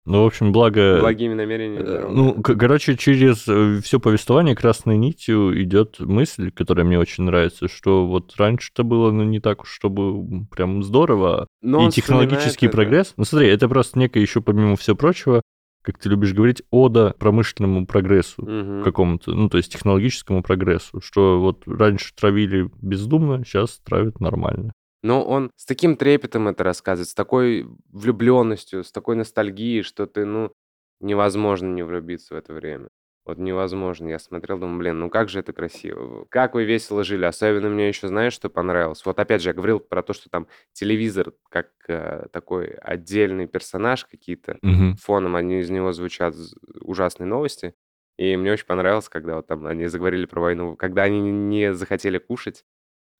[0.07, 1.01] Ну, в общем, благо...
[1.01, 1.83] Благими намерениями.
[1.85, 7.67] Э, ну, короче, через э, все повествование красной нитью идет мысль, которая мне очень нравится,
[7.67, 11.47] что вот раньше-то было, ну, не так уж, чтобы прям здорово.
[11.61, 13.07] Но и технологический прогресс...
[13.07, 13.15] Это.
[13.17, 15.41] Ну, смотри, это просто некое еще, помимо всего прочего,
[15.87, 18.83] как ты любишь говорить, ода промышленному прогрессу угу.
[18.83, 24.73] какому-то, ну, то есть технологическому прогрессу, что вот раньше травили бездумно, сейчас травят нормально.
[25.01, 30.25] Но он с таким трепетом это рассказывает, с такой влюбленностью, с такой ностальгией, что ты,
[30.25, 30.51] ну,
[30.99, 32.89] невозможно не влюбиться в это время.
[33.27, 34.07] Вот невозможно.
[34.07, 36.25] Я смотрел, думаю, блин, ну как же это красиво.
[36.29, 37.25] Как вы весело жили.
[37.25, 39.05] Особенно мне еще, знаешь, что понравилось?
[39.05, 44.05] Вот опять же, я говорил про то, что там телевизор как э, такой отдельный персонаж
[44.05, 44.57] какие-то.
[44.61, 44.95] Угу.
[45.01, 46.35] Фоном они из него звучат
[46.79, 47.75] ужасные новости.
[48.17, 52.19] И мне очень понравилось, когда вот там они заговорили про войну, когда они не захотели
[52.19, 52.63] кушать.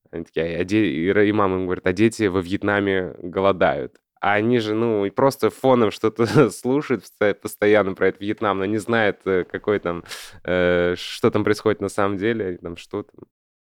[0.10, 0.86] Они такие, а де...
[0.86, 4.00] и мама им говорит, а дети во Вьетнаме голодают.
[4.22, 7.04] А они же, ну, и просто фоном что-то слушают
[7.42, 10.04] постоянно про этот Вьетнам, но не знают, э, какой там,
[10.44, 13.26] э, что там происходит на самом деле, там что там.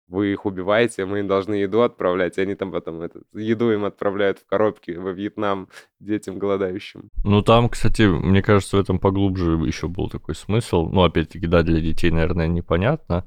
[0.07, 3.85] Вы их убиваете, мы им должны еду отправлять, и они там потом это, еду им
[3.85, 7.09] отправляют в коробки во Вьетнам детям голодающим.
[7.23, 10.89] Ну, там, кстати, мне кажется, в этом поглубже еще был такой смысл.
[10.89, 13.23] Ну, опять-таки, да, для детей, наверное, непонятно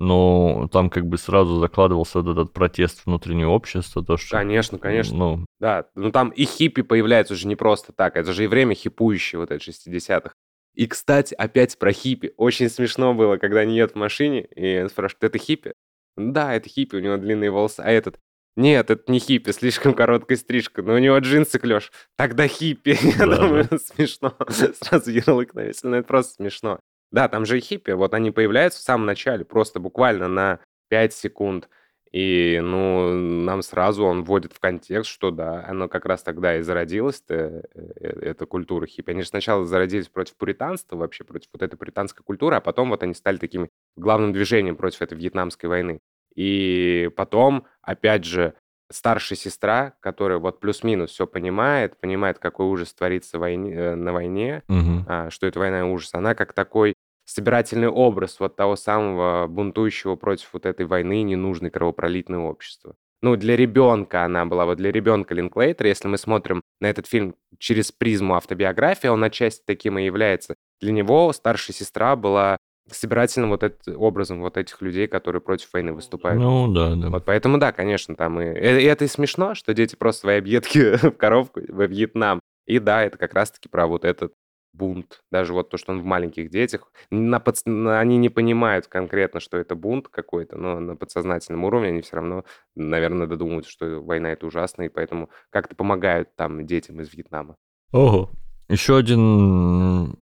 [0.00, 4.36] но там как бы сразу закладывался вот этот протест внутреннего общества, то что...
[4.36, 5.16] Конечно, конечно.
[5.16, 5.46] Ну...
[5.60, 9.38] Да, ну там и хиппи появляются уже не просто так, это же и время хипующее
[9.38, 10.32] вот это 60-х.
[10.74, 12.32] И, кстати, опять про хиппи.
[12.38, 15.74] Очень смешно было, когда они едут в машине, и он спрашивает, это хиппи?
[16.16, 17.80] Да, это хиппи, у него длинные волосы.
[17.80, 18.18] А этот,
[18.56, 21.92] нет, это не хиппи, слишком короткая стрижка, но у него джинсы клеш.
[22.16, 22.96] Тогда хиппи.
[23.18, 24.34] Да, Я думаю, смешно.
[24.48, 26.80] Сразу ярлык навесил, но это просто смешно.
[27.12, 31.12] Да, там же и хиппи, вот они появляются в самом начале, просто буквально на 5
[31.12, 31.68] секунд.
[32.12, 36.62] И, ну, нам сразу он вводит в контекст, что да, оно как раз тогда и
[36.62, 37.80] зародилось, э, э,
[38.22, 39.12] эта культура хиппи.
[39.12, 43.04] Они же сначала зародились против пуританства вообще, против вот этой пуританской культуры, а потом вот
[43.04, 46.00] они стали таким главным движением против этой вьетнамской войны.
[46.34, 48.54] И потом, опять же,
[48.90, 54.62] старшая сестра, которая вот плюс-минус все понимает, понимает, какой ужас творится войне, э, на войне,
[54.68, 55.04] Мгм.
[55.08, 60.16] а, что это война и ужас, она как такой собирательный образ вот того самого бунтующего
[60.16, 62.94] против вот этой войны ненужной кровопролитной общества.
[63.22, 67.34] Ну, для ребенка она была, вот для ребенка Линклейтера, если мы смотрим на этот фильм
[67.58, 70.54] через призму автобиографии, он отчасти таким и является.
[70.80, 72.56] Для него старшая сестра была
[72.92, 76.40] собирательным вот этот образом вот этих людей, которые против войны выступают.
[76.40, 77.08] Ну, да, да.
[77.08, 80.96] Вот поэтому, да, конечно, там и, и это и смешно, что дети просто свои объедки
[81.08, 82.40] в коробку во Вьетнам.
[82.66, 84.32] И да, это как раз-таки про вот этот
[84.72, 85.20] бунт.
[85.30, 86.92] Даже вот то, что он в маленьких детях.
[87.10, 87.62] На подс...
[87.66, 92.44] Они не понимают конкретно, что это бунт какой-то, но на подсознательном уровне они все равно,
[92.74, 97.56] наверное, додумывают, что война это ужасно, и поэтому как-то помогают там детям из Вьетнама.
[97.92, 98.30] Ого.
[98.68, 100.16] Еще один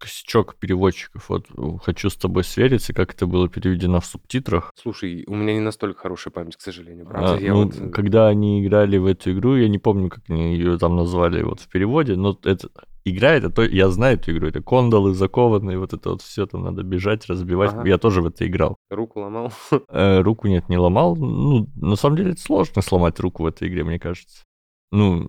[0.00, 1.28] косячок переводчиков.
[1.28, 1.46] Вот
[1.84, 4.72] хочу с тобой свериться, как это было переведено в субтитрах.
[4.74, 7.34] Слушай, у меня не настолько хорошая память, к сожалению, правда.
[7.34, 7.78] А, ну, вот...
[7.78, 11.42] Э, когда они играли в эту игру, я не помню, как они ее там назвали
[11.42, 12.68] вот в переводе, но это
[13.04, 16.62] игра, это то, я знаю эту игру, это кондолы закованные, вот это вот все, там
[16.62, 17.72] надо бежать, разбивать.
[17.72, 17.88] Ага.
[17.88, 18.76] Я тоже в это играл.
[18.90, 19.52] Руку ломал?
[19.88, 21.16] Э, руку нет, не ломал.
[21.16, 24.44] Ну, на самом деле это сложно сломать руку в этой игре, мне кажется.
[24.92, 25.28] Ну,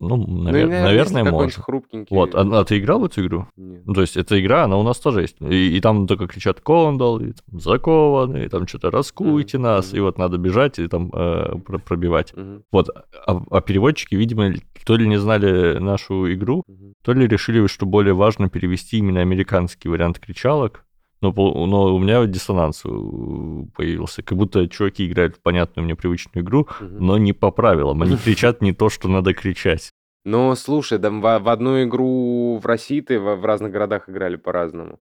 [0.00, 0.66] ну, навер...
[0.66, 1.62] ну наверное, можно.
[1.62, 2.16] Хрупкенький.
[2.16, 3.46] Вот, а, а ты играл в эту игру?
[3.56, 3.82] Нет.
[3.84, 5.36] Ну, то есть эта игра, она у нас тоже есть.
[5.40, 9.60] И, и там только кричат кондол, и там закованы, и там что-то раскуйте mm-hmm.
[9.60, 12.32] нас, и вот надо бежать и там э, пробивать.
[12.32, 12.62] Mm-hmm.
[12.72, 12.88] Вот,
[13.26, 14.54] а, а переводчики, видимо,
[14.86, 16.92] то ли не знали нашу игру, mm-hmm.
[17.04, 20.86] то ли решили, что более важно перевести именно американский вариант кричалок,
[21.20, 24.22] но, но у меня диссонанс появился.
[24.22, 26.68] Как будто чуваки играют в понятную мне привычную игру, угу.
[26.80, 28.02] но не по правилам.
[28.02, 29.90] Они кричат не то, что надо кричать.
[30.24, 34.36] Ну, слушай, да, в, в одну игру в России ты в, в разных городах играли
[34.36, 34.98] по-разному.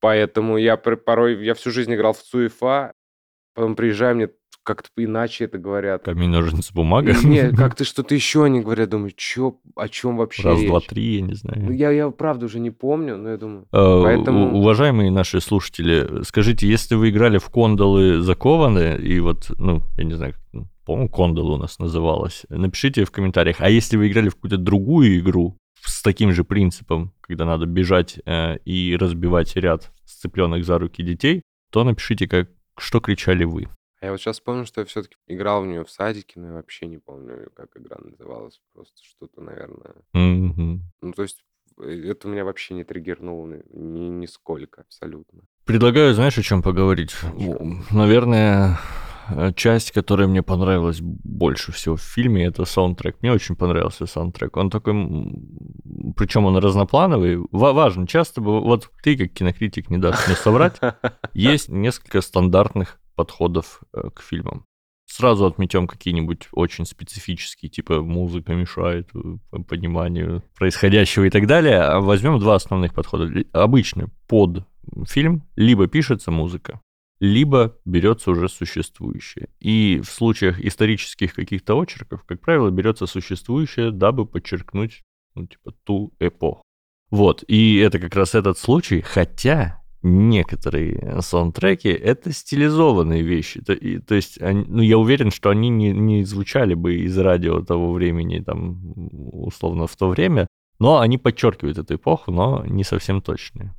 [0.00, 2.92] Поэтому я порой, я всю жизнь играл в Цуефа,
[3.54, 4.28] потом приезжаю, мне
[4.68, 6.04] как-то иначе это говорят.
[6.04, 7.14] Камень, ножницы, бумага?
[7.24, 8.90] Нет, как-то что-то еще они говорят.
[8.90, 10.68] Думаю, чё, о чем вообще Раз, речь?
[10.68, 11.64] два, три, я не знаю.
[11.64, 13.66] Ну, я, я правда уже не помню, но я думаю...
[13.72, 14.54] Э, поэтому...
[14.58, 20.12] Уважаемые наши слушатели, скажите, если вы играли в кондолы закованы, и вот, ну, я не
[20.12, 20.34] знаю,
[20.84, 23.56] по-моему, кондол у нас называлась, напишите в комментариях.
[23.60, 28.20] А если вы играли в какую-то другую игру с таким же принципом, когда надо бежать
[28.26, 31.40] э, и разбивать ряд сцепленных за руки детей,
[31.72, 33.68] то напишите, как, что кричали вы.
[34.00, 36.52] А я вот сейчас помню, что я все-таки играл в нее в садике, но я
[36.52, 38.60] вообще не помню, как игра называлась.
[38.72, 39.94] Просто что-то, наверное.
[40.14, 40.78] Mm-hmm.
[41.02, 41.42] Ну, то есть
[41.80, 45.42] э, это меня вообще не триггернуло ни, нисколько, абсолютно.
[45.64, 47.12] Предлагаю, знаешь, о чем поговорить?
[47.90, 48.78] Наверное,
[49.30, 53.16] э, часть, которая мне понравилась больше всего в фильме, это саундтрек.
[53.20, 54.56] Мне очень понравился саундтрек.
[54.56, 54.94] Он такой,
[56.16, 57.44] причем он разноплановый.
[57.50, 60.76] Важно, часто, вот ты как кинокритик не дашь мне соврать,
[61.34, 64.64] есть несколько стандартных подходов э, к фильмам.
[65.10, 71.80] Сразу отметем какие-нибудь очень специфические, типа музыка мешает э, пониманию происходящего и так далее.
[71.80, 73.28] А возьмем два основных подхода.
[73.52, 74.64] Обычно под
[75.08, 76.80] фильм либо пишется музыка,
[77.18, 79.48] либо берется уже существующее.
[79.58, 85.02] И в случаях исторических каких-то очерков, как правило, берется существующее, дабы подчеркнуть,
[85.34, 86.62] ну, типа, ту эпоху.
[87.10, 93.60] Вот, и это как раз этот случай, хотя некоторые саундтреки— это стилизованные вещи.
[93.60, 97.16] То, и, то есть, они, ну, я уверен, что они не, не звучали бы из
[97.18, 98.78] радио того времени, там,
[99.12, 100.46] условно, в то время,
[100.78, 103.74] но они подчеркивают эту эпоху, но не совсем точные.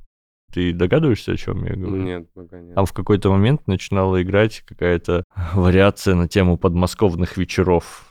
[0.52, 2.02] Ты догадываешься, о чем я говорю?
[2.02, 2.74] Нет, пока нет.
[2.74, 8.09] Там в какой-то момент начинала играть какая-то вариация на тему подмосковных вечеров.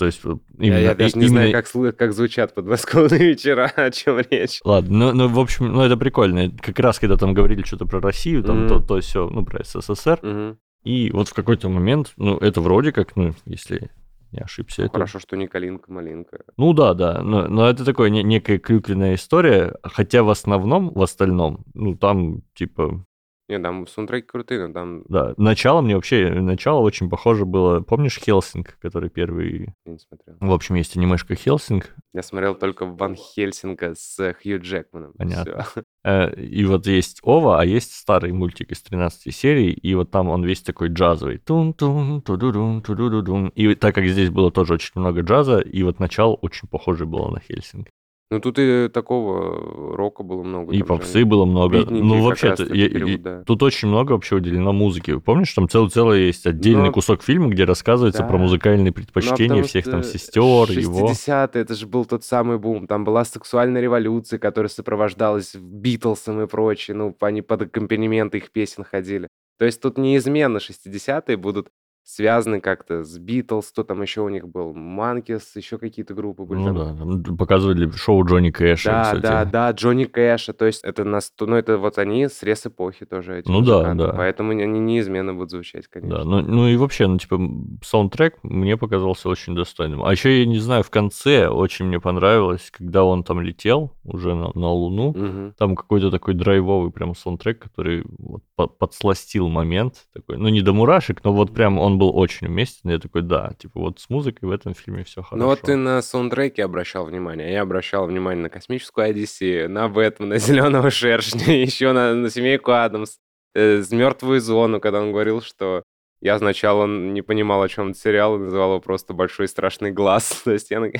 [0.00, 1.22] То есть именно, я, я даже именно...
[1.24, 4.58] не знаю, как, как звучат подмосковные вечера, о чем речь.
[4.64, 6.50] Ладно, ну, ну, в общем, ну, это прикольно.
[6.58, 8.68] Как раз, когда там говорили что-то про Россию, там mm-hmm.
[8.68, 10.18] то, то все, ну, про СССР.
[10.22, 10.56] Mm-hmm.
[10.84, 13.90] И вот в какой-то момент, ну, это вроде как, ну, если
[14.32, 14.84] не ошибся.
[14.84, 14.92] Это...
[14.92, 16.44] Хорошо, что не калинка-малинка.
[16.56, 21.02] Ну да, да, но, но это такое не, некая клюквенная история, хотя в основном, в
[21.02, 23.04] остальном, ну там типа
[23.50, 25.02] нет, там саундтреки крутые, но там...
[25.08, 27.80] Да, начало мне вообще, начало очень похоже было...
[27.80, 29.74] Помнишь Хелсинг, который первый...
[29.84, 30.36] Я не смотрел.
[30.38, 31.94] В общем, есть анимешка Хелсинг.
[32.14, 35.12] Я смотрел только Ван Хельсинга с Хью Джекманом.
[35.16, 35.66] Понятно.
[36.02, 40.30] Э, и вот есть Ова, а есть старый мультик из 13 серий, и вот там
[40.30, 41.36] он весь такой джазовый.
[41.36, 44.72] тун тун ту ду дун ту ду ду дун И так как здесь было тоже
[44.74, 47.88] очень много джаза, и вот начало очень похоже было на Хельсинг.
[48.32, 50.72] Ну, тут и такого рока было много.
[50.72, 51.78] И там же попсы было много.
[51.80, 53.42] битники Ну, как вообще, раз то- таки я- период, я- да.
[53.44, 55.18] тут очень много вообще уделено музыке.
[55.18, 58.44] Помнишь, там цел, целый есть отдельный Ну, кусок фильма, где рассказывается про да.
[58.44, 60.42] музыкальные Ну, а предпочтения потому всех там что сестер,
[60.78, 61.08] его.
[61.08, 62.86] 60-е, это же был тот самый бум.
[62.86, 66.96] Там была сексуальная революция, которая сопровождалась Битлсом и прочее.
[66.96, 69.26] Ну, они под аккомпанементы их песен ходили.
[69.58, 71.68] То есть тут неизменно 60-е будут
[72.04, 76.58] связаны как-то с Битлз, кто там еще у них был, Манкис, еще какие-то группы были.
[76.58, 76.74] Ну там.
[76.76, 79.22] да, там показывали шоу Джонни Кэша, Да, кстати.
[79.22, 83.38] да, да, Джонни Кэша, то есть это нас, ну это вот они срез эпохи тоже
[83.40, 84.12] эти Ну да, музыканты, да.
[84.16, 86.18] поэтому они неизменно будут звучать, конечно.
[86.18, 87.38] Да, ну, ну и вообще, ну, типа,
[87.84, 90.02] саундтрек мне показался очень достойным.
[90.04, 94.34] А еще, я не знаю, в конце очень мне понравилось, когда он там летел уже
[94.34, 95.54] на, на Луну, Мгм.
[95.56, 100.72] там какой-то такой драйвовый прям саундтрек, который вот по- подсластил момент такой, ну, не до
[100.72, 102.90] мурашек, но вот прям он был очень уместен.
[102.90, 105.36] Я такой, да, типа, вот с музыкой в этом фильме все хорошо.
[105.36, 109.88] Ну вот ты на саундтреке обращал внимание, а я обращал внимание на «Космическую Одиссею», на
[109.88, 113.18] «Бэтмена», «Зеленого шершня», еще на, на «Семейку Адамс»,
[113.54, 115.82] э, с «Мертвую зону», когда он говорил, что
[116.22, 120.40] я сначала не понимал, о чем этот сериал, и называл его просто «Большой страшный глаз».
[120.44, 120.90] То есть я, на-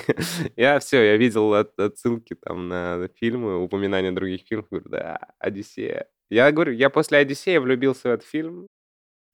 [0.57, 6.07] я все, я видел от- отсылки там на фильмы, упоминания других фильмов, говорю, да, «Одиссея».
[6.31, 8.67] Я говорю, я после «Одиссея» влюбился в этот фильм,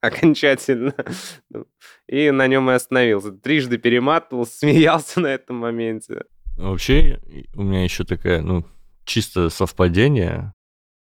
[0.07, 0.95] окончательно.
[1.51, 1.67] Ну,
[2.09, 3.33] И на нем и остановился.
[3.33, 6.25] Трижды перематывал, смеялся на этом моменте.
[6.57, 7.21] Вообще,
[7.55, 8.65] у меня еще такая, ну,
[9.05, 10.53] чисто совпадение.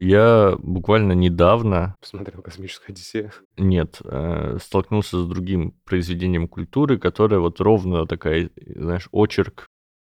[0.01, 3.31] Я буквально недавно Посмотрел «Космическую Одиссею».
[3.57, 9.69] Нет, э, столкнулся с другим произведением культуры, которое вот ровно такая, знаешь, очерк,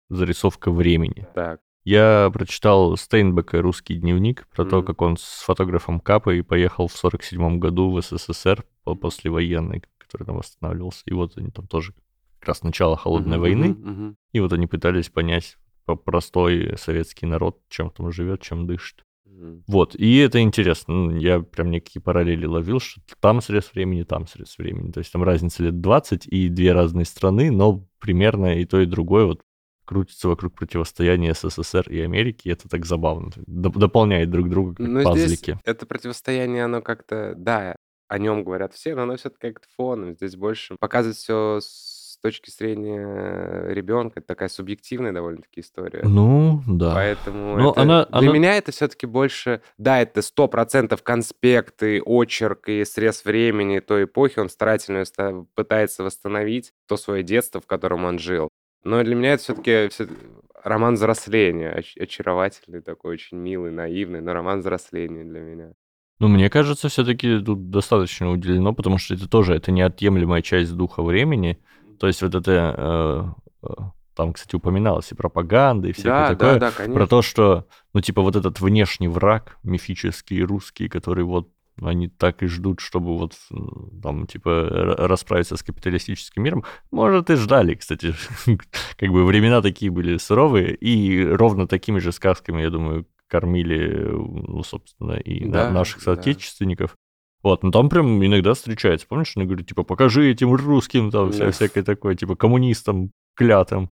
[0.09, 1.27] зарисовка времени.
[1.35, 1.61] Так.
[1.85, 4.87] Я прочитал Стейнбека «Русский дневник» про то, Мгм.
[4.87, 10.37] как он с фотографом Капой поехал в 47 году в СССР по- послевоенный, который там
[10.37, 11.03] восстанавливался.
[11.07, 11.93] И вот они там тоже
[12.39, 13.69] как раз начало Холодной Мгм, войны.
[13.75, 14.17] мгм.
[14.33, 19.03] И вот они пытались понять по- простой советский народ, чем там живет, чем дышит.
[19.67, 20.95] Вот, и это интересно.
[20.95, 24.93] Ну, Я прям некие параллели ловил, что там срез времени, там срез времени.
[24.93, 28.87] То есть там разница лет 20 и две разные страны, но примерно и то, и
[28.87, 29.41] другое вот
[29.93, 32.49] крутится вокруг противостояния СССР и Америки.
[32.49, 33.31] и Это так забавно.
[33.47, 35.59] Доп- дополняет друг друга как Но здесь пазлики.
[35.65, 37.77] это противостояние, оно как-то, да,
[38.09, 40.15] о нем говорят все, но оно все-таки как-то фоном.
[40.15, 44.21] Здесь больше показывает все с точки зрения ребенка.
[44.21, 46.03] Это такая субъективная довольно-таки история.
[46.05, 46.95] Ну, да.
[46.95, 51.83] Поэтому Ну, это- она- для она- меня это все-таки больше, да, это сто процентов конспект
[51.83, 54.39] и очерк и срез времени той эпохи.
[54.39, 55.05] Он старательно
[55.55, 58.49] пытается восстановить то свое детство, в котором он жил.
[58.85, 59.91] Но для меня это все-таки
[60.65, 65.73] роман взросления, оч- очаровательный такой, очень милый, наивный, но роман взросления для меня.
[66.19, 71.03] Ну, мне кажется, все-таки тут достаточно уделено, потому что это тоже это неотъемлемая часть духа
[71.03, 71.59] времени.
[71.99, 73.35] То есть вот это...
[73.63, 73.73] э, э,
[74.15, 76.59] там, кстати, упоминалось и пропаганда, и всякое Да, такое.
[76.61, 77.07] да, да, Про конечно.
[77.07, 81.49] то, что, ну, типа, вот этот внешний враг, мифический русский, который вот
[81.81, 86.65] они так и ждут, чтобы вот м, там, типа, расправиться с капиталистическим миром.
[86.91, 88.15] Может, и ждали, кстати.
[88.99, 94.63] Как бы времена такие были суровые, и ровно такими же сказками, я думаю, кормили, ну,
[94.63, 96.15] собственно, и Да, наших да.
[96.15, 96.97] соотечественников.
[97.43, 99.07] Вот, ну там прям иногда встречается.
[99.09, 101.51] Помнишь, они говорят, типа, покажи этим русским, там, вся, Да.
[101.51, 103.91] всякое такое, типа, коммунистам, клятым.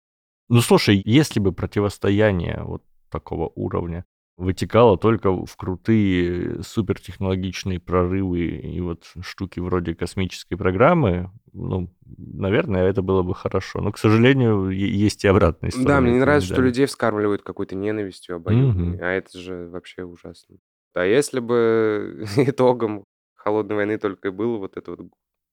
[0.49, 4.05] Ну, слушай, если бы противостояние вот такого уровня
[4.37, 13.03] вытекало только в крутые супертехнологичные прорывы и вот штуки вроде космической программы, ну, наверное, это
[13.03, 13.81] было бы хорошо.
[13.81, 15.95] Но, к сожалению, есть и обратная сторона.
[15.95, 19.03] Да, мне не нравится, что людей вскармливают какой-то ненавистью обоюдной, Мгм.
[19.03, 20.57] а это же вообще ужасно.
[20.95, 25.01] А если бы итогом холодной войны только и было вот это вот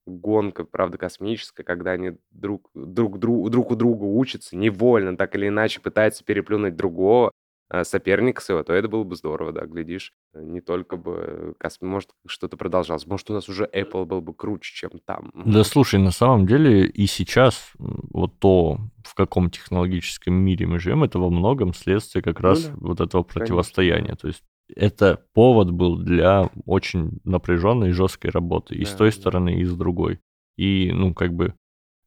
[0.07, 5.47] гонка, правда, космическая, когда они друг, друг, друг, друг у друга учатся, невольно, так или
[5.47, 7.31] иначе пытаются переплюнуть другого,
[7.71, 12.57] а, соперника своего, то это было бы здорово, да, глядишь, не только бы, может, что-то
[12.57, 15.31] продолжалось, может, у нас уже Apple был бы круче, чем там.
[15.45, 21.05] Да слушай, на самом деле и сейчас вот то, в каком технологическом мире мы живем,
[21.05, 24.15] это во многом следствие как Ну раз да, вот этого конечно, противостояния.
[24.15, 24.43] То есть
[24.75, 29.15] это повод был для очень напряженной и жесткой работы и с той да.
[29.15, 30.19] стороны, и с другой.
[30.57, 31.55] И, ну, как бы,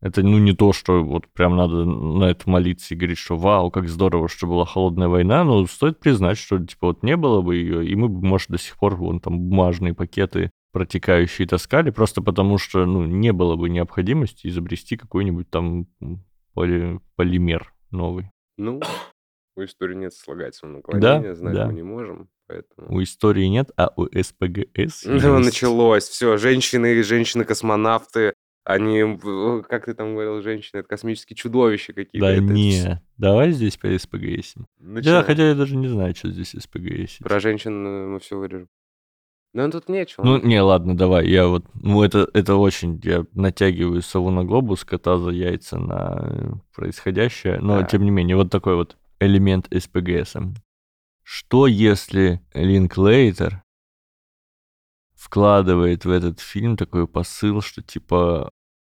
[0.04, 3.70] это, ну, не то, что вот прям надо на это молиться и говорить, что вау,
[3.70, 7.56] как здорово, что была холодная война, но стоит признать, что, типа, вот не было бы
[7.56, 12.20] ее, и мы бы, может, до сих пор вон там бумажные пакеты протекающие таскали, просто
[12.20, 15.86] потому что, ну, не было бы необходимости изобрести какой-нибудь там
[16.54, 18.30] поли- полимер новый.
[18.58, 18.82] Ну,
[19.56, 21.66] у истории нет сослагательного Да, наклонения, знать да.
[21.66, 22.94] мы не можем, поэтому...
[22.94, 25.46] У истории нет, а у СПГС Ну, есть.
[25.46, 28.34] началось, все, женщины, женщины-космонавты,
[28.64, 29.02] Они,
[29.68, 32.26] как ты там говорил, женщины, это космические чудовища какие-то.
[32.26, 34.66] Да Это- это не, всё- давай здесь по СПГСим.
[34.78, 35.24] Да, Начинаем.
[35.26, 37.18] хотя я даже не знаю, что здесь СПГСить.
[37.18, 38.68] Про женщин мы все вырежем.
[39.52, 40.24] Ну, тут нечего.
[40.24, 44.82] Ну, не, ладно, давай, я вот, ну, это, это очень, я натягиваю сову на глобус,
[44.84, 47.84] кота за яйца на происходящее, но, Да.
[47.86, 50.54] тем не менее, вот такой вот элемент СПГСа.
[51.22, 53.62] Что если Линклейтер
[55.24, 58.50] вкладывает в этот фильм такой посыл, что типа,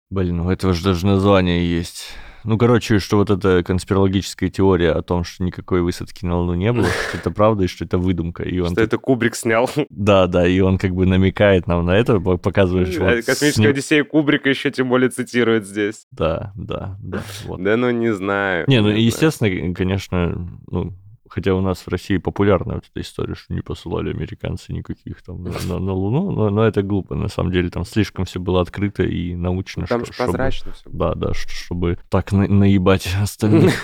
[0.08, 2.08] блин, у этого же даже название есть.
[2.44, 6.72] Ну, короче, что вот эта конспирологическая теория о том, что никакой высадки на Луну не
[6.72, 8.42] было, что это правда и что это выдумка.
[8.44, 9.70] И он что это Кубрик снял.
[9.90, 13.52] да, да, и он как бы намекает нам на это, по- показывает, что вот Космическая
[13.52, 16.06] с ним- Одиссея Кубрика еще тем более цитирует здесь.
[16.12, 17.62] Да, да, да, вот.
[17.62, 18.64] Да ну не знаю.
[18.68, 20.94] Не, ну, естественно, конечно, ну,
[21.34, 25.42] хотя у нас в России популярна вот эта история, что не посылали американцы никаких там
[25.42, 28.60] на, на- на Луну, но, но это глупо, на самом деле, там слишком все было
[28.60, 30.90] открыто и научно, Там что- же чтобы- прозрачно все.
[30.90, 33.74] Да, да, ш- чтобы так на- наебать остальных.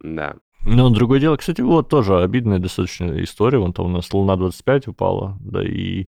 [0.00, 0.34] Да.
[0.64, 3.58] Но другое дело, кстати, вот тоже обидная достаточно история.
[3.58, 6.06] Вон там у нас Луна-25 упала, да, и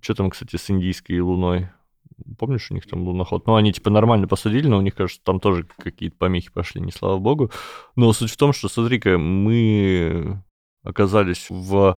[0.00, 1.68] что там, кстати, с индийской Луной?
[2.38, 3.46] Помнишь, у них там луноход?
[3.46, 6.92] Ну, они типа нормально посадили, но у них, кажется, там тоже какие-то помехи пошли, не
[6.92, 7.50] слава богу.
[7.96, 10.42] Но суть в том, что, смотри-ка, мы
[10.82, 11.94] оказались в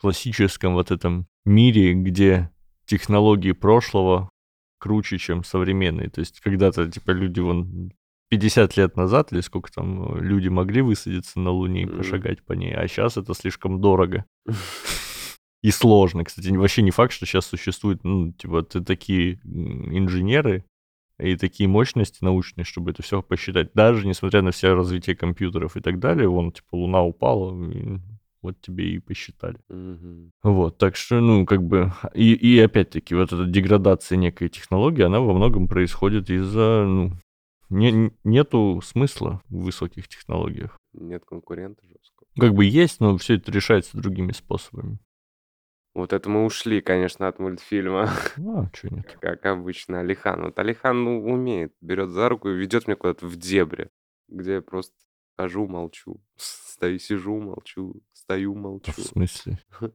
[0.00, 2.50] классическом вот этом мире, где
[2.86, 4.30] технологии прошлого
[4.78, 6.10] круче, чем современные.
[6.10, 7.92] То есть когда-то, типа, люди вон
[8.30, 12.52] 50 лет назад, или сколько там, э, люди могли высадиться на Луне и пошагать по
[12.52, 14.24] ней, а сейчас это слишком дорого.
[15.62, 16.24] И сложно.
[16.24, 20.64] Кстати, вообще не факт, что сейчас существуют, ну, типа, такие инженеры
[21.18, 23.72] и такие мощности научные, чтобы это все посчитать.
[23.74, 27.52] Даже несмотря на все развитие компьютеров и так далее, вон, типа, Луна упала,
[28.42, 29.58] вот тебе и посчитали.
[29.68, 30.32] Мгм.
[30.42, 35.20] Вот, так что, ну, как бы, и, и опять-таки, вот эта деградация некой технологии, она
[35.20, 37.12] во многом происходит из-за, ну,
[37.68, 40.78] не- нету смысла в высоких технологиях.
[40.94, 42.28] Нет конкурента жесткого.
[42.38, 44.98] Как бы есть, но все это решается другими способами.
[45.94, 49.06] Вот это мы ушли, конечно, от мультфильма, Ну, а что нет?
[49.20, 50.44] как обычно, Алихан.
[50.44, 53.90] Вот Алихан, ну, умеет, берет за руку и ведет меня куда-то в дебри,
[54.28, 54.94] где я просто
[55.36, 58.92] хожу, молчу, стою, сижу, молчу, стою, молчу.
[58.92, 59.58] В смысле?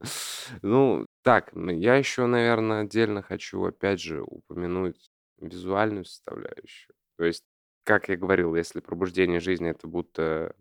[0.62, 6.94] Ну, так, я еще, наверное, отдельно хочу, опять же, упомянуть визуальную составляющую.
[7.18, 7.44] То есть,
[7.84, 10.54] как я говорил, если пробуждение жизни это будто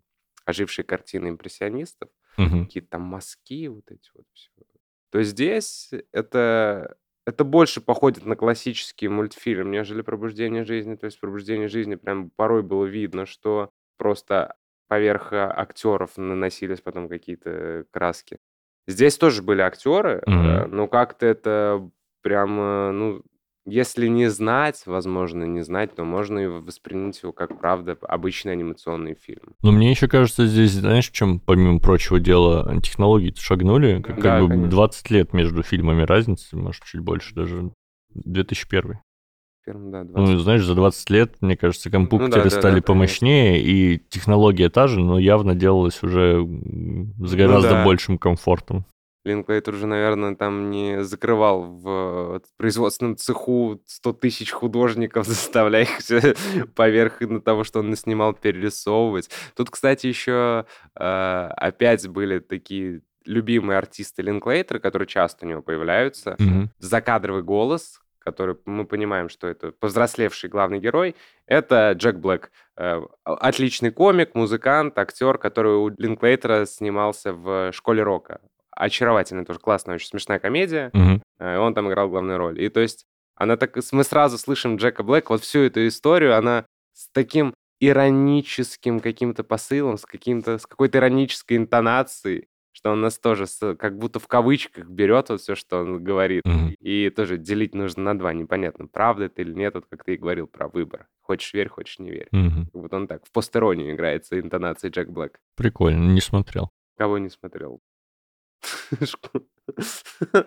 [0.45, 2.65] ожившие картины импрессионистов, Мгм.
[2.65, 4.51] какие-то там мазки, вот эти вот все.
[5.15, 10.95] То здесь это, это больше походит на классический мультфильм, нежели «Пробуждение жизни».
[10.95, 14.55] То есть «Пробуждение жизни» прям порой было видно, что просто
[14.89, 18.39] поверх а, актеров наносились потом какие-то краски.
[18.87, 20.47] Здесь тоже были актеры, Мгм.
[20.47, 21.89] э, но как-то это
[22.21, 23.23] прям, э, ну,
[23.65, 29.15] если не знать, возможно, не знать, то можно и воспринять его как, правда, обычный анимационный
[29.15, 29.55] фильм.
[29.61, 34.23] Но мне еще кажется, здесь, знаешь, в чем, помимо прочего дела, технологии шагнули, как, как
[34.23, 34.69] Да, бы конечно.
[34.69, 37.71] 20 лет между фильмами разницы, может, чуть больше даже.
[38.13, 38.99] 2001.
[39.65, 42.81] Первым, да, 20 Ну, знаешь, за 20 лет, мне кажется, компьютеры да, да, стали да,
[42.83, 47.83] помощнее, и технология та же, но явно делалась уже с Ну гораздо да.
[47.85, 48.85] большим комфортом.
[49.25, 55.97] Линклейтер уже, наверное, там не закрывал в э, производственном цеху 100 тысяч художников, заставляя их
[55.97, 56.19] всё
[56.75, 59.29] поверх на того, что он наснимал, перерисовывать.
[59.55, 60.65] Тут, кстати, еще
[60.95, 66.35] э, опять были такие любимые артисты Линклейтера, которые часто у него появляются.
[66.37, 66.69] Мгм.
[66.77, 71.15] Закадровый голос, который мы понимаем, что это повзрослевший главный герой,
[71.45, 72.51] это Джек Блэк.
[72.77, 78.39] Э, Отличный комик, музыкант, актер, который у Линклейтера снимался в «Школе рока».
[78.75, 80.89] Очаровательная тоже классная, очень смешная комедия.
[80.93, 81.21] Мгм.
[81.39, 82.61] Э, Он там играл главную роль.
[82.61, 83.05] И то есть
[83.35, 83.75] она так...
[83.91, 89.97] Мы сразу слышим Джека Блэка, вот всю эту историю, она с таким ироническим каким-то посылом,
[89.97, 94.87] с, каким-то, с какой-то иронической интонацией, что он нас тоже с- как будто в кавычках
[94.87, 96.43] берет вот все, что он говорит.
[96.45, 96.75] Мгм.
[96.79, 98.33] И тоже делить нужно на два.
[98.33, 101.07] Непонятно, правда это или нет, вот как ты и говорил про выбор.
[101.21, 102.27] Хочешь верь, хочешь не верь.
[102.31, 102.69] Мгм.
[102.73, 105.39] Вот он так в постеронию играет с интонацией Джек Блэк.
[105.55, 106.69] Прикольно, не смотрел.
[106.97, 107.79] Кого не смотрел?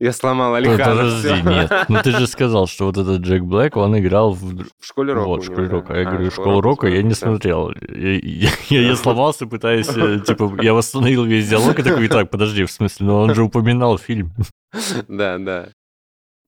[0.00, 0.78] Я сломал Алихана.
[0.78, 1.72] Подожди, нет.
[1.88, 4.42] Ну ты же сказал, что вот этот Джек Блэк, он играл в...
[4.62, 5.26] В школе рока.
[5.26, 5.72] Вот, в него, школе да.
[5.74, 5.94] рока.
[5.94, 7.98] Я А, говорю, «Школа школу рока я не смотрел, смотрел.
[8.00, 12.30] Я, я- я- я сломался, пытаясь, э, типа, я восстановил весь диалог и такой, так,
[12.30, 14.32] подожди, в смысле, но он же упоминал фильм.
[15.08, 15.70] Да, да.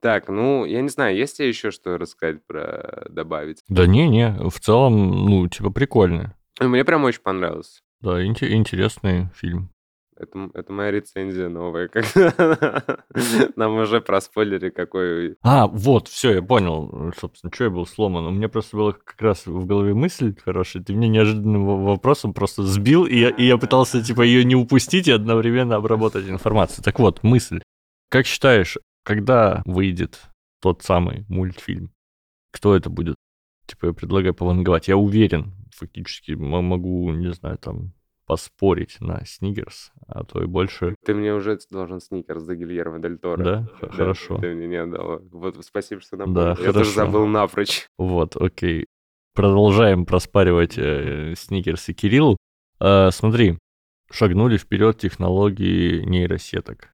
[0.01, 3.62] Так, ну, я не знаю, есть тебе еще что рассказать про добавить?
[3.68, 6.35] Да не-не, в целом, ну, типа, прикольно.
[6.61, 7.81] Мне прям очень понравилось.
[8.01, 9.71] Да, инте- интересный фильм.
[10.21, 11.91] Это, это моя рецензия новая.
[13.57, 15.37] Нам уже проспойлили, какой...
[15.41, 18.27] А, вот, все, я понял, собственно, что я был сломан.
[18.27, 20.83] У меня просто была как раз в голове мысль хорошая.
[20.83, 25.09] Ты мне неожиданным вопросом просто сбил, и я, и я пытался, типа, ее не упустить
[25.09, 26.85] и одновременно обработать информацию.
[26.85, 27.62] Так вот, мысль.
[28.11, 30.21] Как считаешь, когда выйдет
[30.61, 31.95] тот самый мультфильм?
[32.51, 33.16] Кто это будет?
[33.64, 34.89] Типа, я предлагаю пованговать.
[34.89, 37.95] Я уверен, фактически могу, не знаю, там,
[38.31, 40.95] поспорить на Сникерс, а то и больше.
[41.05, 43.43] Ты мне уже должен Сникерс за Гильермо Дель Торо.
[43.43, 43.68] Да?
[43.83, 43.89] да?
[43.89, 44.39] Хорошо.
[44.39, 45.18] Ты мне не отдал.
[45.33, 46.41] Вот спасибо, что напомнил.
[46.41, 46.72] Да, Я хорошо.
[46.74, 47.89] тоже забыл напрочь.
[47.99, 48.87] Вот, окей.
[49.35, 52.37] Продолжаем проспаривать э, Сникерс и Кирилл.
[52.78, 53.59] Э, смотри,
[54.12, 56.93] шагнули вперед технологии нейросеток.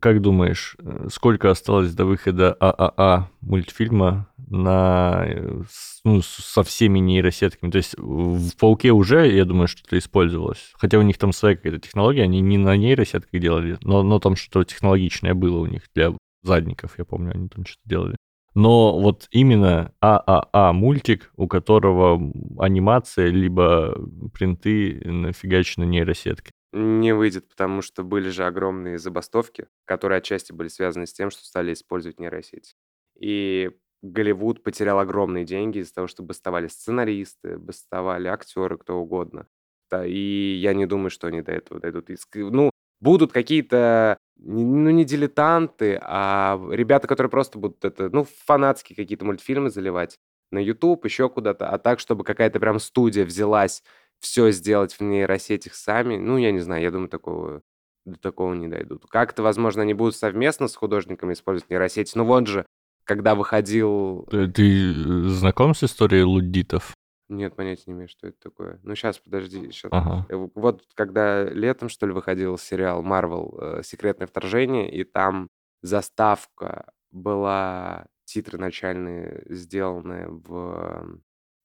[0.00, 5.62] Как думаешь, э, сколько осталось до выхода ААА мультфильма на, э,
[6.04, 7.70] ну, со всеми нейросетками?
[7.70, 10.70] То есть в «Пауке» уже, я думаю, что-то использовалось.
[10.74, 14.36] Хотя у них там своя какая-то технология, они не на нейросетках делали, но, но там
[14.36, 16.12] что-то технологичное было у них для
[16.44, 18.16] задников, я помню, они там что-то делали.
[18.54, 22.20] Но вот именно ААА мультик, у которого
[22.58, 23.96] анимация либо
[24.32, 31.06] принты нафигачены нейросеткой не выйдет, потому что были же огромные забастовки, которые отчасти были связаны
[31.06, 32.74] с тем, что стали использовать нейросети.
[33.18, 33.70] И
[34.02, 39.46] Голливуд потерял огромные деньги из-за того, что бастовали сценаристы, бастовали актеры, кто угодно.
[39.90, 42.08] Да, и я не думаю, что они до этого дойдут.
[42.34, 42.70] Ну,
[43.00, 49.70] будут какие-то, ну, не дилетанты, а ребята, которые просто будут это, ну, фанатские какие-то мультфильмы
[49.70, 50.16] заливать
[50.50, 53.82] на YouTube, еще куда-то, а так, чтобы какая-то прям студия взялась
[54.22, 57.62] все сделать в нейросетях сами, ну, я не знаю, я думаю, такого,
[58.04, 59.04] до такого не дойдут.
[59.06, 62.16] Как-то, возможно, они будут совместно с художниками использовать нейросети.
[62.16, 62.64] Ну, вот же,
[63.04, 64.26] когда выходил...
[64.30, 66.94] Ты, ты э, знаком с историей луддитов?
[67.28, 68.78] Нет, понятия не имею, что это такое.
[68.84, 69.70] Ну, сейчас, подожди.
[69.72, 69.90] Сейчас.
[69.92, 70.24] Ага.
[70.28, 75.48] Э, вот когда летом, что ли, выходил сериал Marvel э, «Секретное вторжение», и там
[75.82, 81.18] заставка была, титры начальные сделаны в,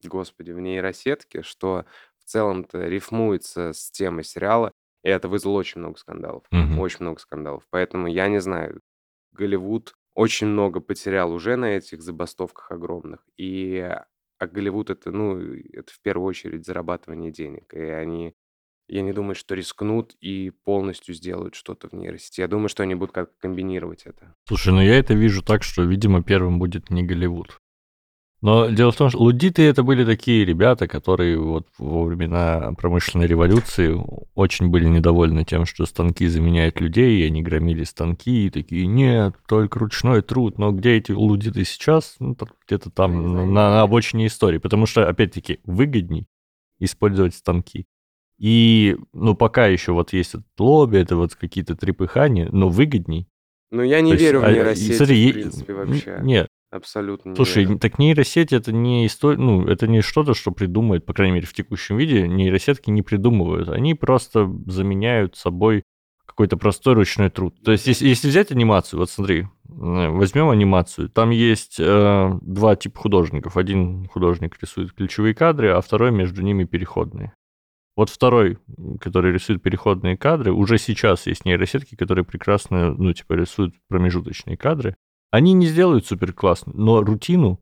[0.04, 1.86] господи, в нейросетке, что
[2.28, 4.72] целом-то рифмуется с темой сериала,
[5.04, 6.44] и это вызвало очень много скандалов.
[6.52, 6.80] Мгм.
[6.80, 7.64] Очень много скандалов.
[7.70, 8.82] Поэтому я не знаю,
[9.32, 13.24] Голливуд очень много потерял уже на этих забастовках огромных.
[13.38, 13.78] И
[14.40, 17.74] а Голливуд это, ну, это в первую очередь зарабатывание денег.
[17.74, 18.36] И они,
[18.88, 22.42] я не думаю, что рискнут и полностью сделают что-то в нейросети.
[22.42, 24.36] Я думаю, что они будут как комбинировать это.
[24.48, 27.60] Слушай, ну я это вижу так, что, видимо, первым будет не Голливуд.
[28.42, 33.26] Но дело в том, что лудиты это были такие ребята, которые вот во времена промышленной
[33.26, 34.00] революции
[34.36, 39.36] очень были недовольны тем, что станки заменяют людей, и они громили станки, и такие, нет,
[39.48, 40.60] только ручной труд.
[40.60, 42.16] Но где эти лудиты сейчас?
[42.20, 44.60] Ну, где-то там, на, на обочине истории.
[44.60, 46.28] Потому что, опять-таки, выгодней
[46.80, 47.88] использовать станки.
[48.38, 53.28] И, ну, пока еще вот есть этот лобби, это вот какие-то трепыхания, но выгодней.
[53.72, 56.20] Ну, я не То верю есть, в нейросети, а, смотри, в принципе, вообще.
[56.22, 56.48] Нет,
[56.78, 57.80] Абсолютно Слушай, неверно.
[57.80, 61.54] так нейросеть это не история, ну, это не что-то, что придумает, по крайней мере, в
[61.54, 62.28] текущем виде.
[62.28, 63.70] Нейросетки не придумывают.
[63.70, 65.84] Они просто заменяют собой
[66.26, 67.56] какой-то простой ручной труд.
[67.64, 71.10] То есть, если, если взять анимацию, вот смотри, э, возьмем анимацию.
[71.10, 73.58] Там есть э, два типа художников.
[73.58, 77.34] Один художник рисует ключевые кадры, а второй между ними переходные.
[77.96, 78.60] Вот второй,
[79.02, 84.96] который рисует переходные кадры, уже сейчас есть нейросетки, которые прекрасно, ну, типа, рисуют промежуточные кадры.
[85.32, 87.60] Они не сделают супер классно, но рутину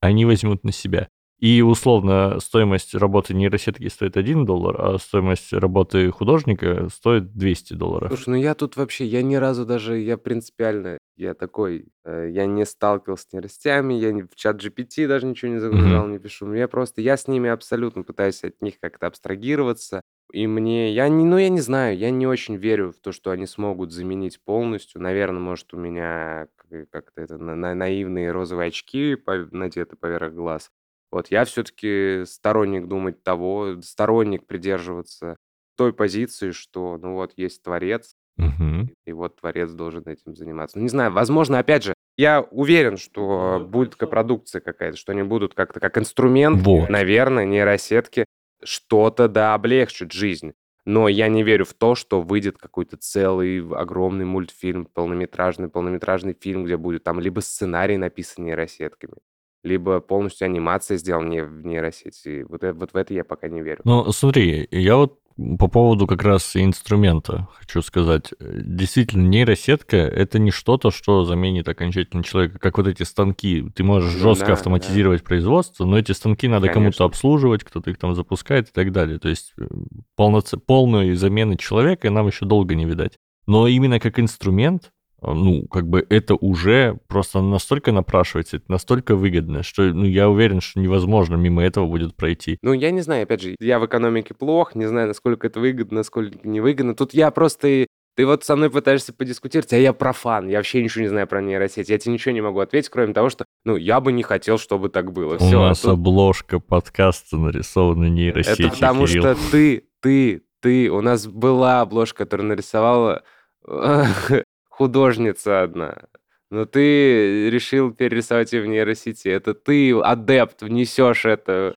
[0.00, 1.08] они возьмут на себя.
[1.40, 8.08] И условно стоимость работы нейросетки стоит 1 доллар, а стоимость работы художника стоит 200 долларов.
[8.08, 12.46] Слушай, ну я тут вообще, я ни разу даже, я принципиально, я такой, э, я
[12.46, 16.12] не сталкивался с нейросетями, я в чат GPT даже ничего не загружал, mm-hmm.
[16.12, 16.52] не пишу.
[16.54, 20.00] Я просто, я с ними абсолютно пытаюсь от них как-то абстрагироваться.
[20.32, 23.30] И мне, я не, ну я не знаю, я не очень верю в то, что
[23.30, 25.00] они смогут заменить полностью.
[25.00, 26.48] Наверное, может, у меня
[26.90, 29.16] как-то это на, на- наивные розовые очки
[29.52, 30.70] надеты поверх глаз.
[31.12, 35.36] Вот я все-таки сторонник думать того, сторонник придерживаться
[35.76, 38.90] той позиции, что, ну вот, есть творец, Мгм.
[39.06, 40.78] и вот творец должен этим заниматься.
[40.78, 45.54] Ну, не знаю, возможно, опять же, я уверен, что будет продукция какая-то, что они будут
[45.54, 46.88] как-то как инструмент, Вот.
[46.88, 48.24] наверное, нейросетки
[48.64, 50.54] что-то, да, облегчит жизнь.
[50.86, 56.64] Но я не верю в то, что выйдет какой-то целый огромный мультфильм, полнометражный, полнометражный фильм,
[56.64, 59.14] где будет там либо сценарий написан нейросетками,
[59.62, 62.44] либо полностью анимация сделана не в нейросети.
[62.46, 63.80] Вот, э, вот в это я пока не верю.
[63.84, 68.32] Ну, смотри, я вот по поводу как раз инструмента хочу сказать.
[68.40, 73.64] Действительно, нейросетка— это не что-то, что заменит окончательно человека, как вот эти станки.
[73.74, 75.26] Ты можешь ну, жестко да, автоматизировать да.
[75.26, 79.18] производство, но эти станки надо кому-то обслуживать, кто-то их там запускает и так далее.
[79.18, 79.66] То есть э,
[80.14, 80.54] полноц...
[80.66, 83.18] полной замены человека нам еще долго не видать.
[83.46, 84.92] Но именно как инструмент
[85.32, 90.60] ну, как бы это уже просто настолько напрашивается, это настолько выгодно, что, ну, я уверен,
[90.60, 92.58] что невозможно мимо этого будет пройти.
[92.62, 95.98] Ну, я не знаю, опять же, я в экономике плох, не знаю, насколько это выгодно,
[95.98, 96.94] насколько невыгодно.
[96.94, 101.02] Тут я просто ты вот со мной пытаешься подискутировать, а я профан, я вообще ничего
[101.02, 101.88] не знаю про нейросеть.
[101.88, 104.88] Я тебе ничего не могу ответить, кроме того, что, ну, я бы не хотел, чтобы
[104.88, 105.36] так было.
[105.36, 105.92] У нас тут...
[105.92, 109.22] обложка подкаста нарисована нейросетью, Это потому Кирилл.
[109.22, 113.24] что ты, ты, ты, у нас была обложка, которая нарисовала
[114.76, 116.02] художница одна.
[116.50, 119.28] Но ты решил перерисовать ее в нейросети.
[119.28, 121.74] Это ты, адепт, внесешь это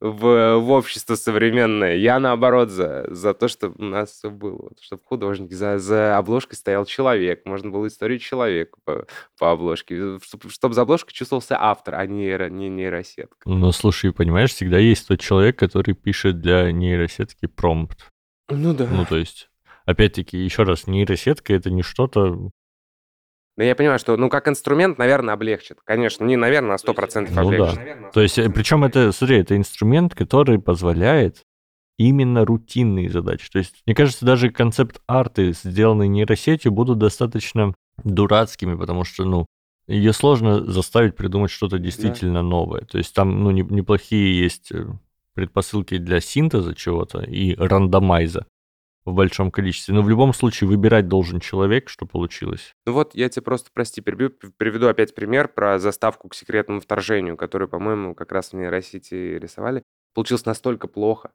[0.00, 1.96] в, в общество современное.
[1.96, 4.70] Я, наоборот, за, за то, чтобы у нас все было.
[4.80, 7.44] Чтобы художник, за, за обложкой стоял человек.
[7.44, 9.06] Можно было историю человека по,
[9.38, 10.18] по обложке.
[10.22, 13.36] Чтобы, чтобы за обложкой чувствовался автор, а не, не нейросетка.
[13.44, 18.08] Ну, слушай, понимаешь, всегда есть тот человек, который пишет для нейросетки промпт.
[18.48, 18.86] Ну да.
[18.90, 19.50] Ну, то есть
[19.88, 22.50] опять-таки, еще раз, нейросетка это не что-то...
[23.56, 25.78] Ну, я понимаю, что, ну, как инструмент, наверное, облегчит.
[25.82, 28.02] Конечно, не, наверное, а 100% ну, облегчит.
[28.02, 28.10] Да.
[28.10, 31.42] То есть, причем это, смотри, это инструмент, который позволяет
[31.96, 33.48] именно рутинные задачи.
[33.50, 37.74] То есть, мне кажется, даже концепт-арты, сделанные нейросетью, будут достаточно
[38.04, 39.46] дурацкими, потому что, ну,
[39.88, 42.42] ее сложно заставить придумать что-то действительно да.
[42.42, 42.82] новое.
[42.82, 44.86] То есть там, ну, не, неплохие есть э,
[45.32, 48.46] предпосылки для синтеза чего-то и рандомайза
[49.10, 49.94] в большом количестве.
[49.94, 52.74] Но в любом случае выбирать должен человек, что получилось.
[52.86, 57.36] Ну вот, я тебе просто, прости, перебью, приведу опять пример про заставку к секретному вторжению,
[57.36, 59.82] которую, по-моему, как раз в нейросети рисовали.
[60.14, 61.30] Получилось настолько плохо.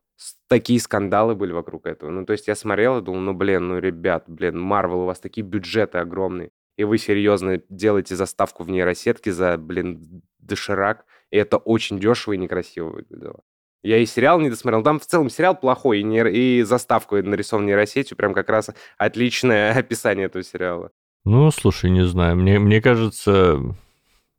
[0.48, 2.10] Такие скандалы были вокруг этого.
[2.10, 5.20] Ну, то есть я смотрел и думал, ну, блин, ну, ребят, блин, Марвел, у вас
[5.20, 11.58] такие бюджеты огромные, и вы серьезно делаете заставку в нейросетке за, блин, доширак, и это
[11.58, 13.42] очень дешево и некрасиво выглядело.
[13.84, 14.82] Я и сериал не досмотрел.
[14.82, 16.32] Там в целом сериал плохой, и, нейро...
[16.32, 18.16] и заставку нарисован нейросетью.
[18.16, 20.92] Прям как раз отличное описание этого сериала.
[21.26, 22.38] Ну, слушай, не знаю.
[22.38, 23.60] Мне, мне кажется...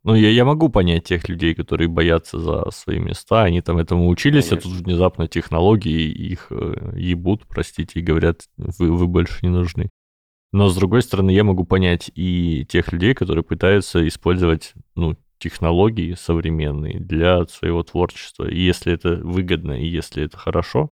[0.02, 3.44] Ну, я, я могу понять тех людей, которые боятся за свои места.
[3.44, 4.70] Они там этому учились, Конечно.
[4.70, 9.88] а тут внезапно технологии их э, ебут, простите, и говорят, вы, вы больше не нужны.
[10.52, 16.14] Но, с другой стороны, я могу понять и тех людей, которые пытаются использовать, ну, технологии
[16.14, 18.48] современные для своего творчества.
[18.48, 20.88] И если это выгодно, и если это хорошо.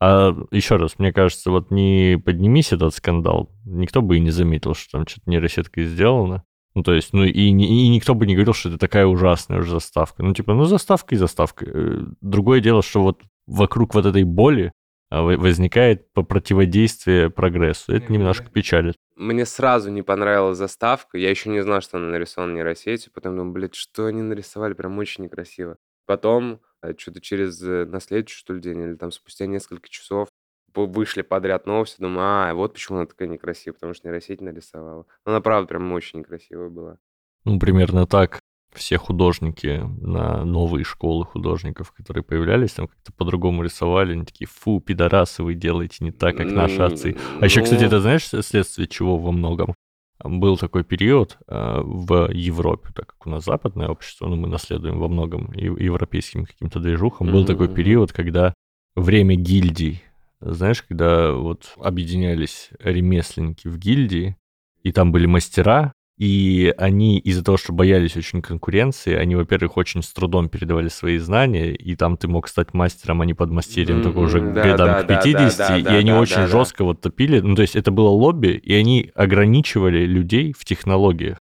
[0.00, 4.74] А еще раз, мне кажется, вот не поднимись этот скандал, никто бы и не заметил,
[4.74, 6.44] что там что-то нейросеткой сделано.
[6.74, 9.70] Ну, то есть, ну, и, и никто бы не говорил, что это такая ужасная уже
[9.70, 10.22] заставка.
[10.22, 11.64] Ну, типа, ну, заставка и заставка.
[11.66, 14.72] Э, другое дело, что вот вокруг вот этой боли
[15.10, 17.94] а, возникает противодействие прогрессу.
[17.94, 18.96] Это немножко печалит.
[19.16, 21.16] Мне сразу не понравилась заставка.
[21.16, 23.10] Я еще не знал, что она нарисована нейросетью.
[23.12, 24.74] Потом думаю, блядь, что они нарисовали?
[24.74, 25.78] Прям очень некрасиво.
[26.04, 30.28] Потом, э, что-то через, э, на следующий, что ли, день, или там спустя несколько часов,
[30.74, 32.00] вышли подряд новости.
[32.00, 35.06] Думаю, а, вот почему она такая некрасивая, потому что нейросеть нарисовала.
[35.24, 36.98] Она, правда, прям очень некрасивая была.
[37.44, 38.40] Ну, примерно так
[38.76, 44.80] все художники на новые школы художников, которые появлялись, там как-то по-другому рисовали, они такие, фу,
[44.80, 47.16] пидорасы, вы делаете не так, как наши отцы.
[47.40, 49.74] А еще, кстати, ну это знаешь, следствие чего во многом?
[50.22, 54.98] Был такой период э, в Европе, так как у нас западное общество, ну, мы наследуем
[54.98, 58.54] во многом европейским каким-то движухам, был такой период, когда
[58.94, 60.02] время гильдий,
[60.40, 64.36] знаешь, когда вот объединялись ремесленники в гильдии,
[64.82, 70.02] и там были мастера, и они из-за того, что боялись очень конкуренции, они, во-первых, очень
[70.02, 74.02] с трудом передавали свои знания, и там ты мог стать мастером, а не подмастерьем, mm-hmm,
[74.02, 76.46] только уже да, годам да, к 50, да, да, и да, они да, очень да,
[76.46, 76.84] жестко да.
[76.84, 77.40] вот топили.
[77.40, 81.38] Ну, то есть это было лобби, и они ограничивали людей в технологиях.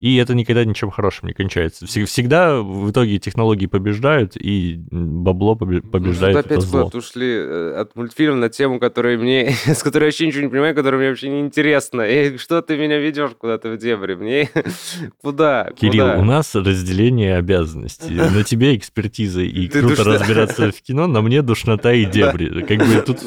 [0.00, 1.86] И это никогда ничем хорошим не кончается.
[1.86, 6.90] Всегда в итоге технологии побеждают, и бабло побеждает ну, опять зло.
[6.94, 10.74] ушли э, от мультфильма на тему, которая мне, с которой я вообще ничего не понимаю,
[10.74, 12.00] которая мне вообще не интересна.
[12.00, 14.14] И что ты меня ведешь куда-то в дебри?
[14.14, 14.48] Мне
[15.22, 15.70] куда?
[15.78, 16.18] Кирилл, куда?
[16.18, 18.14] у нас разделение обязанностей.
[18.14, 20.14] На тебе экспертиза и ты круто душна...
[20.14, 22.62] разбираться в кино, на мне душнота и дебри.
[22.62, 23.18] Как бы тут...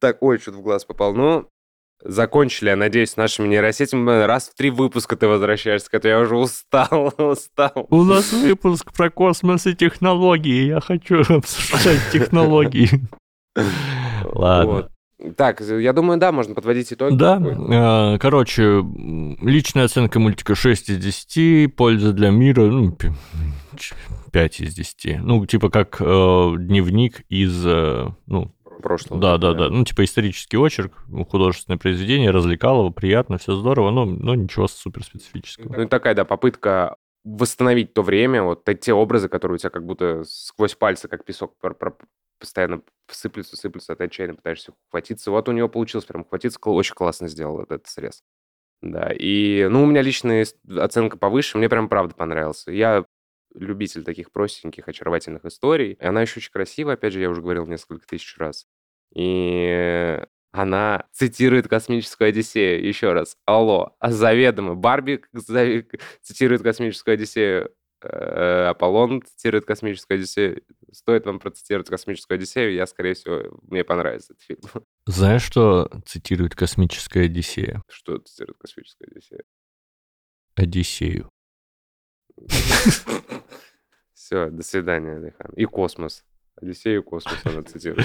[0.00, 1.14] Так, ой, что-то в глаз попал.
[1.14, 1.48] Ну,
[2.02, 4.24] закончили, я надеюсь, с нашими нейросетями.
[4.24, 7.86] Раз в три выпуска ты возвращаешься, это я уже устал, устал.
[7.90, 10.66] У нас выпуск про космос и технологии.
[10.66, 12.88] Я хочу обсуждать технологии.
[14.24, 14.90] Ладно.
[15.36, 17.16] Так, я думаю, да, можно подводить итоги.
[17.16, 18.84] Да, э, короче,
[19.42, 22.96] личная оценка мультика 6 из 10, польза для мира, ну,
[24.32, 25.18] 5 из 10.
[25.20, 26.04] Ну, типа как э,
[26.58, 29.20] дневник из, э, ну, прошлого.
[29.20, 29.68] Да, да, да.
[29.68, 30.92] Ну, типа исторический очерк,
[31.28, 35.74] художественное произведение, развлекалово, приятно, все здорово, но, но ничего суперспецифического.
[35.76, 40.24] Ну, такая, да, попытка восстановить то время, вот те образы, которые у тебя как будто
[40.24, 41.54] сквозь пальцы, как песок,
[42.38, 45.30] постоянно сыплются, сыплются, а ты отчаянно пытаешься ухватиться.
[45.30, 48.22] Вот у него получилось прям ухватиться, очень классно сделал этот срез.
[48.80, 52.70] Да, и, ну, у меня личная оценка повыше, мне прям правда понравился.
[52.70, 53.04] Я
[53.58, 55.92] любитель таких простеньких, очаровательных историй.
[55.92, 58.66] И она еще очень красивая, опять же, я уже говорил несколько тысяч раз.
[59.14, 60.20] И
[60.52, 62.86] она цитирует «Космическую Одиссею».
[62.86, 63.36] Еще раз.
[63.44, 63.94] Алло.
[63.98, 64.74] А заведомо.
[64.74, 65.22] Барби
[66.22, 67.72] цитирует «Космическую Одиссею».
[68.00, 70.62] Э, Аполлон цитирует «Космическую Одиссею».
[70.92, 74.84] Стоит вам процитировать «Космическую Одиссею», я, скорее всего, мне понравится этот фильм.
[75.06, 77.82] Знаешь, что цитирует «Космическая Одиссея»?
[77.90, 79.42] Что цитирует «Космическая Одиссея»?
[80.54, 81.30] Одиссею.
[84.18, 85.52] Все, до свидания, Алихан.
[85.54, 86.24] И космос.
[86.60, 88.04] Одиссею космос она цитирует.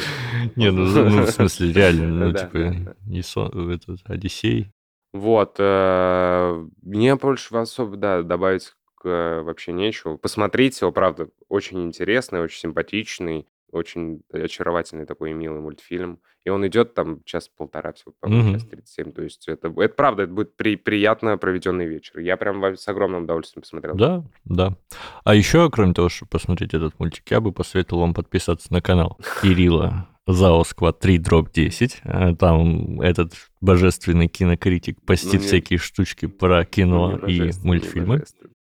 [0.56, 4.72] Не, ну, ну в смысле, реально, ну, типа, не сон, этот, Одиссей.
[5.12, 5.56] Вот.
[5.58, 10.16] Э, мне больше особо, да, добавить вообще нечего.
[10.16, 16.20] Посмотрите его, правда, очень интересный, очень симпатичный очень очаровательный такой и милый мультфильм.
[16.46, 18.54] И он идет там час-полтора, всего, по-моему, mm-hmm.
[18.54, 19.12] час 37.
[19.14, 22.20] То есть это, это правда, это будет при, приятно проведенный вечер.
[22.20, 23.96] Я прям с огромным удовольствием посмотрел.
[23.96, 24.76] Да, да.
[25.24, 29.18] А еще, кроме того, чтобы посмотреть этот мультик, я бы посоветовал вам подписаться на канал
[29.42, 32.02] Кирилла ЗАО Сквад 3 дроп 10.
[32.40, 38.24] Там этот божественный кинокритик постит ну, всякие штучки про кино ну, и мультфильмы.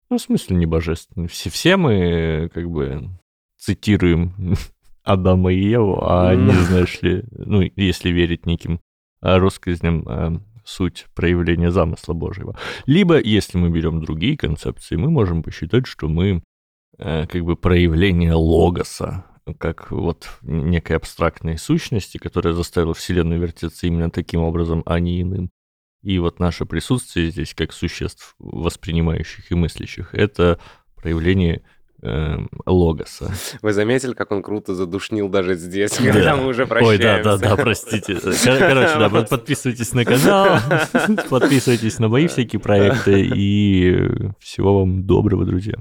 [0.10, 1.28] Ну, в смысле, не божественный.
[1.28, 3.10] Все, все мы, как бы,
[3.58, 4.34] цитируем
[5.06, 8.82] Адама и Еву, а не, знаешь ли, ну, если верить неким
[9.22, 12.58] а, россказням, а, суть проявления замысла Божьего.
[12.88, 16.44] Либо, если мы берем другие концепции, мы можем посчитать, что мы
[16.98, 19.26] а, как бы проявление логоса,
[19.60, 25.52] как вот некой абстрактной сущности, которая заставила Вселенную вертеться именно таким образом, а не иным.
[26.02, 30.60] И вот наше присутствие здесь, как существ, воспринимающих и мыслящих, это
[30.96, 31.64] проявление
[32.66, 33.32] логоса.
[33.62, 36.12] Вы заметили, как он круто задушнил даже здесь, да.
[36.12, 37.16] когда мы уже прощаемся?
[37.16, 38.16] Ой, да, да, да, простите.
[38.16, 40.60] Короче, да, подписывайтесь на канал,
[41.30, 45.76] подписывайтесь на мои всякие проекты, и всего вам доброго, друзья.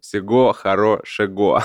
[0.00, 1.62] Всего хорошего.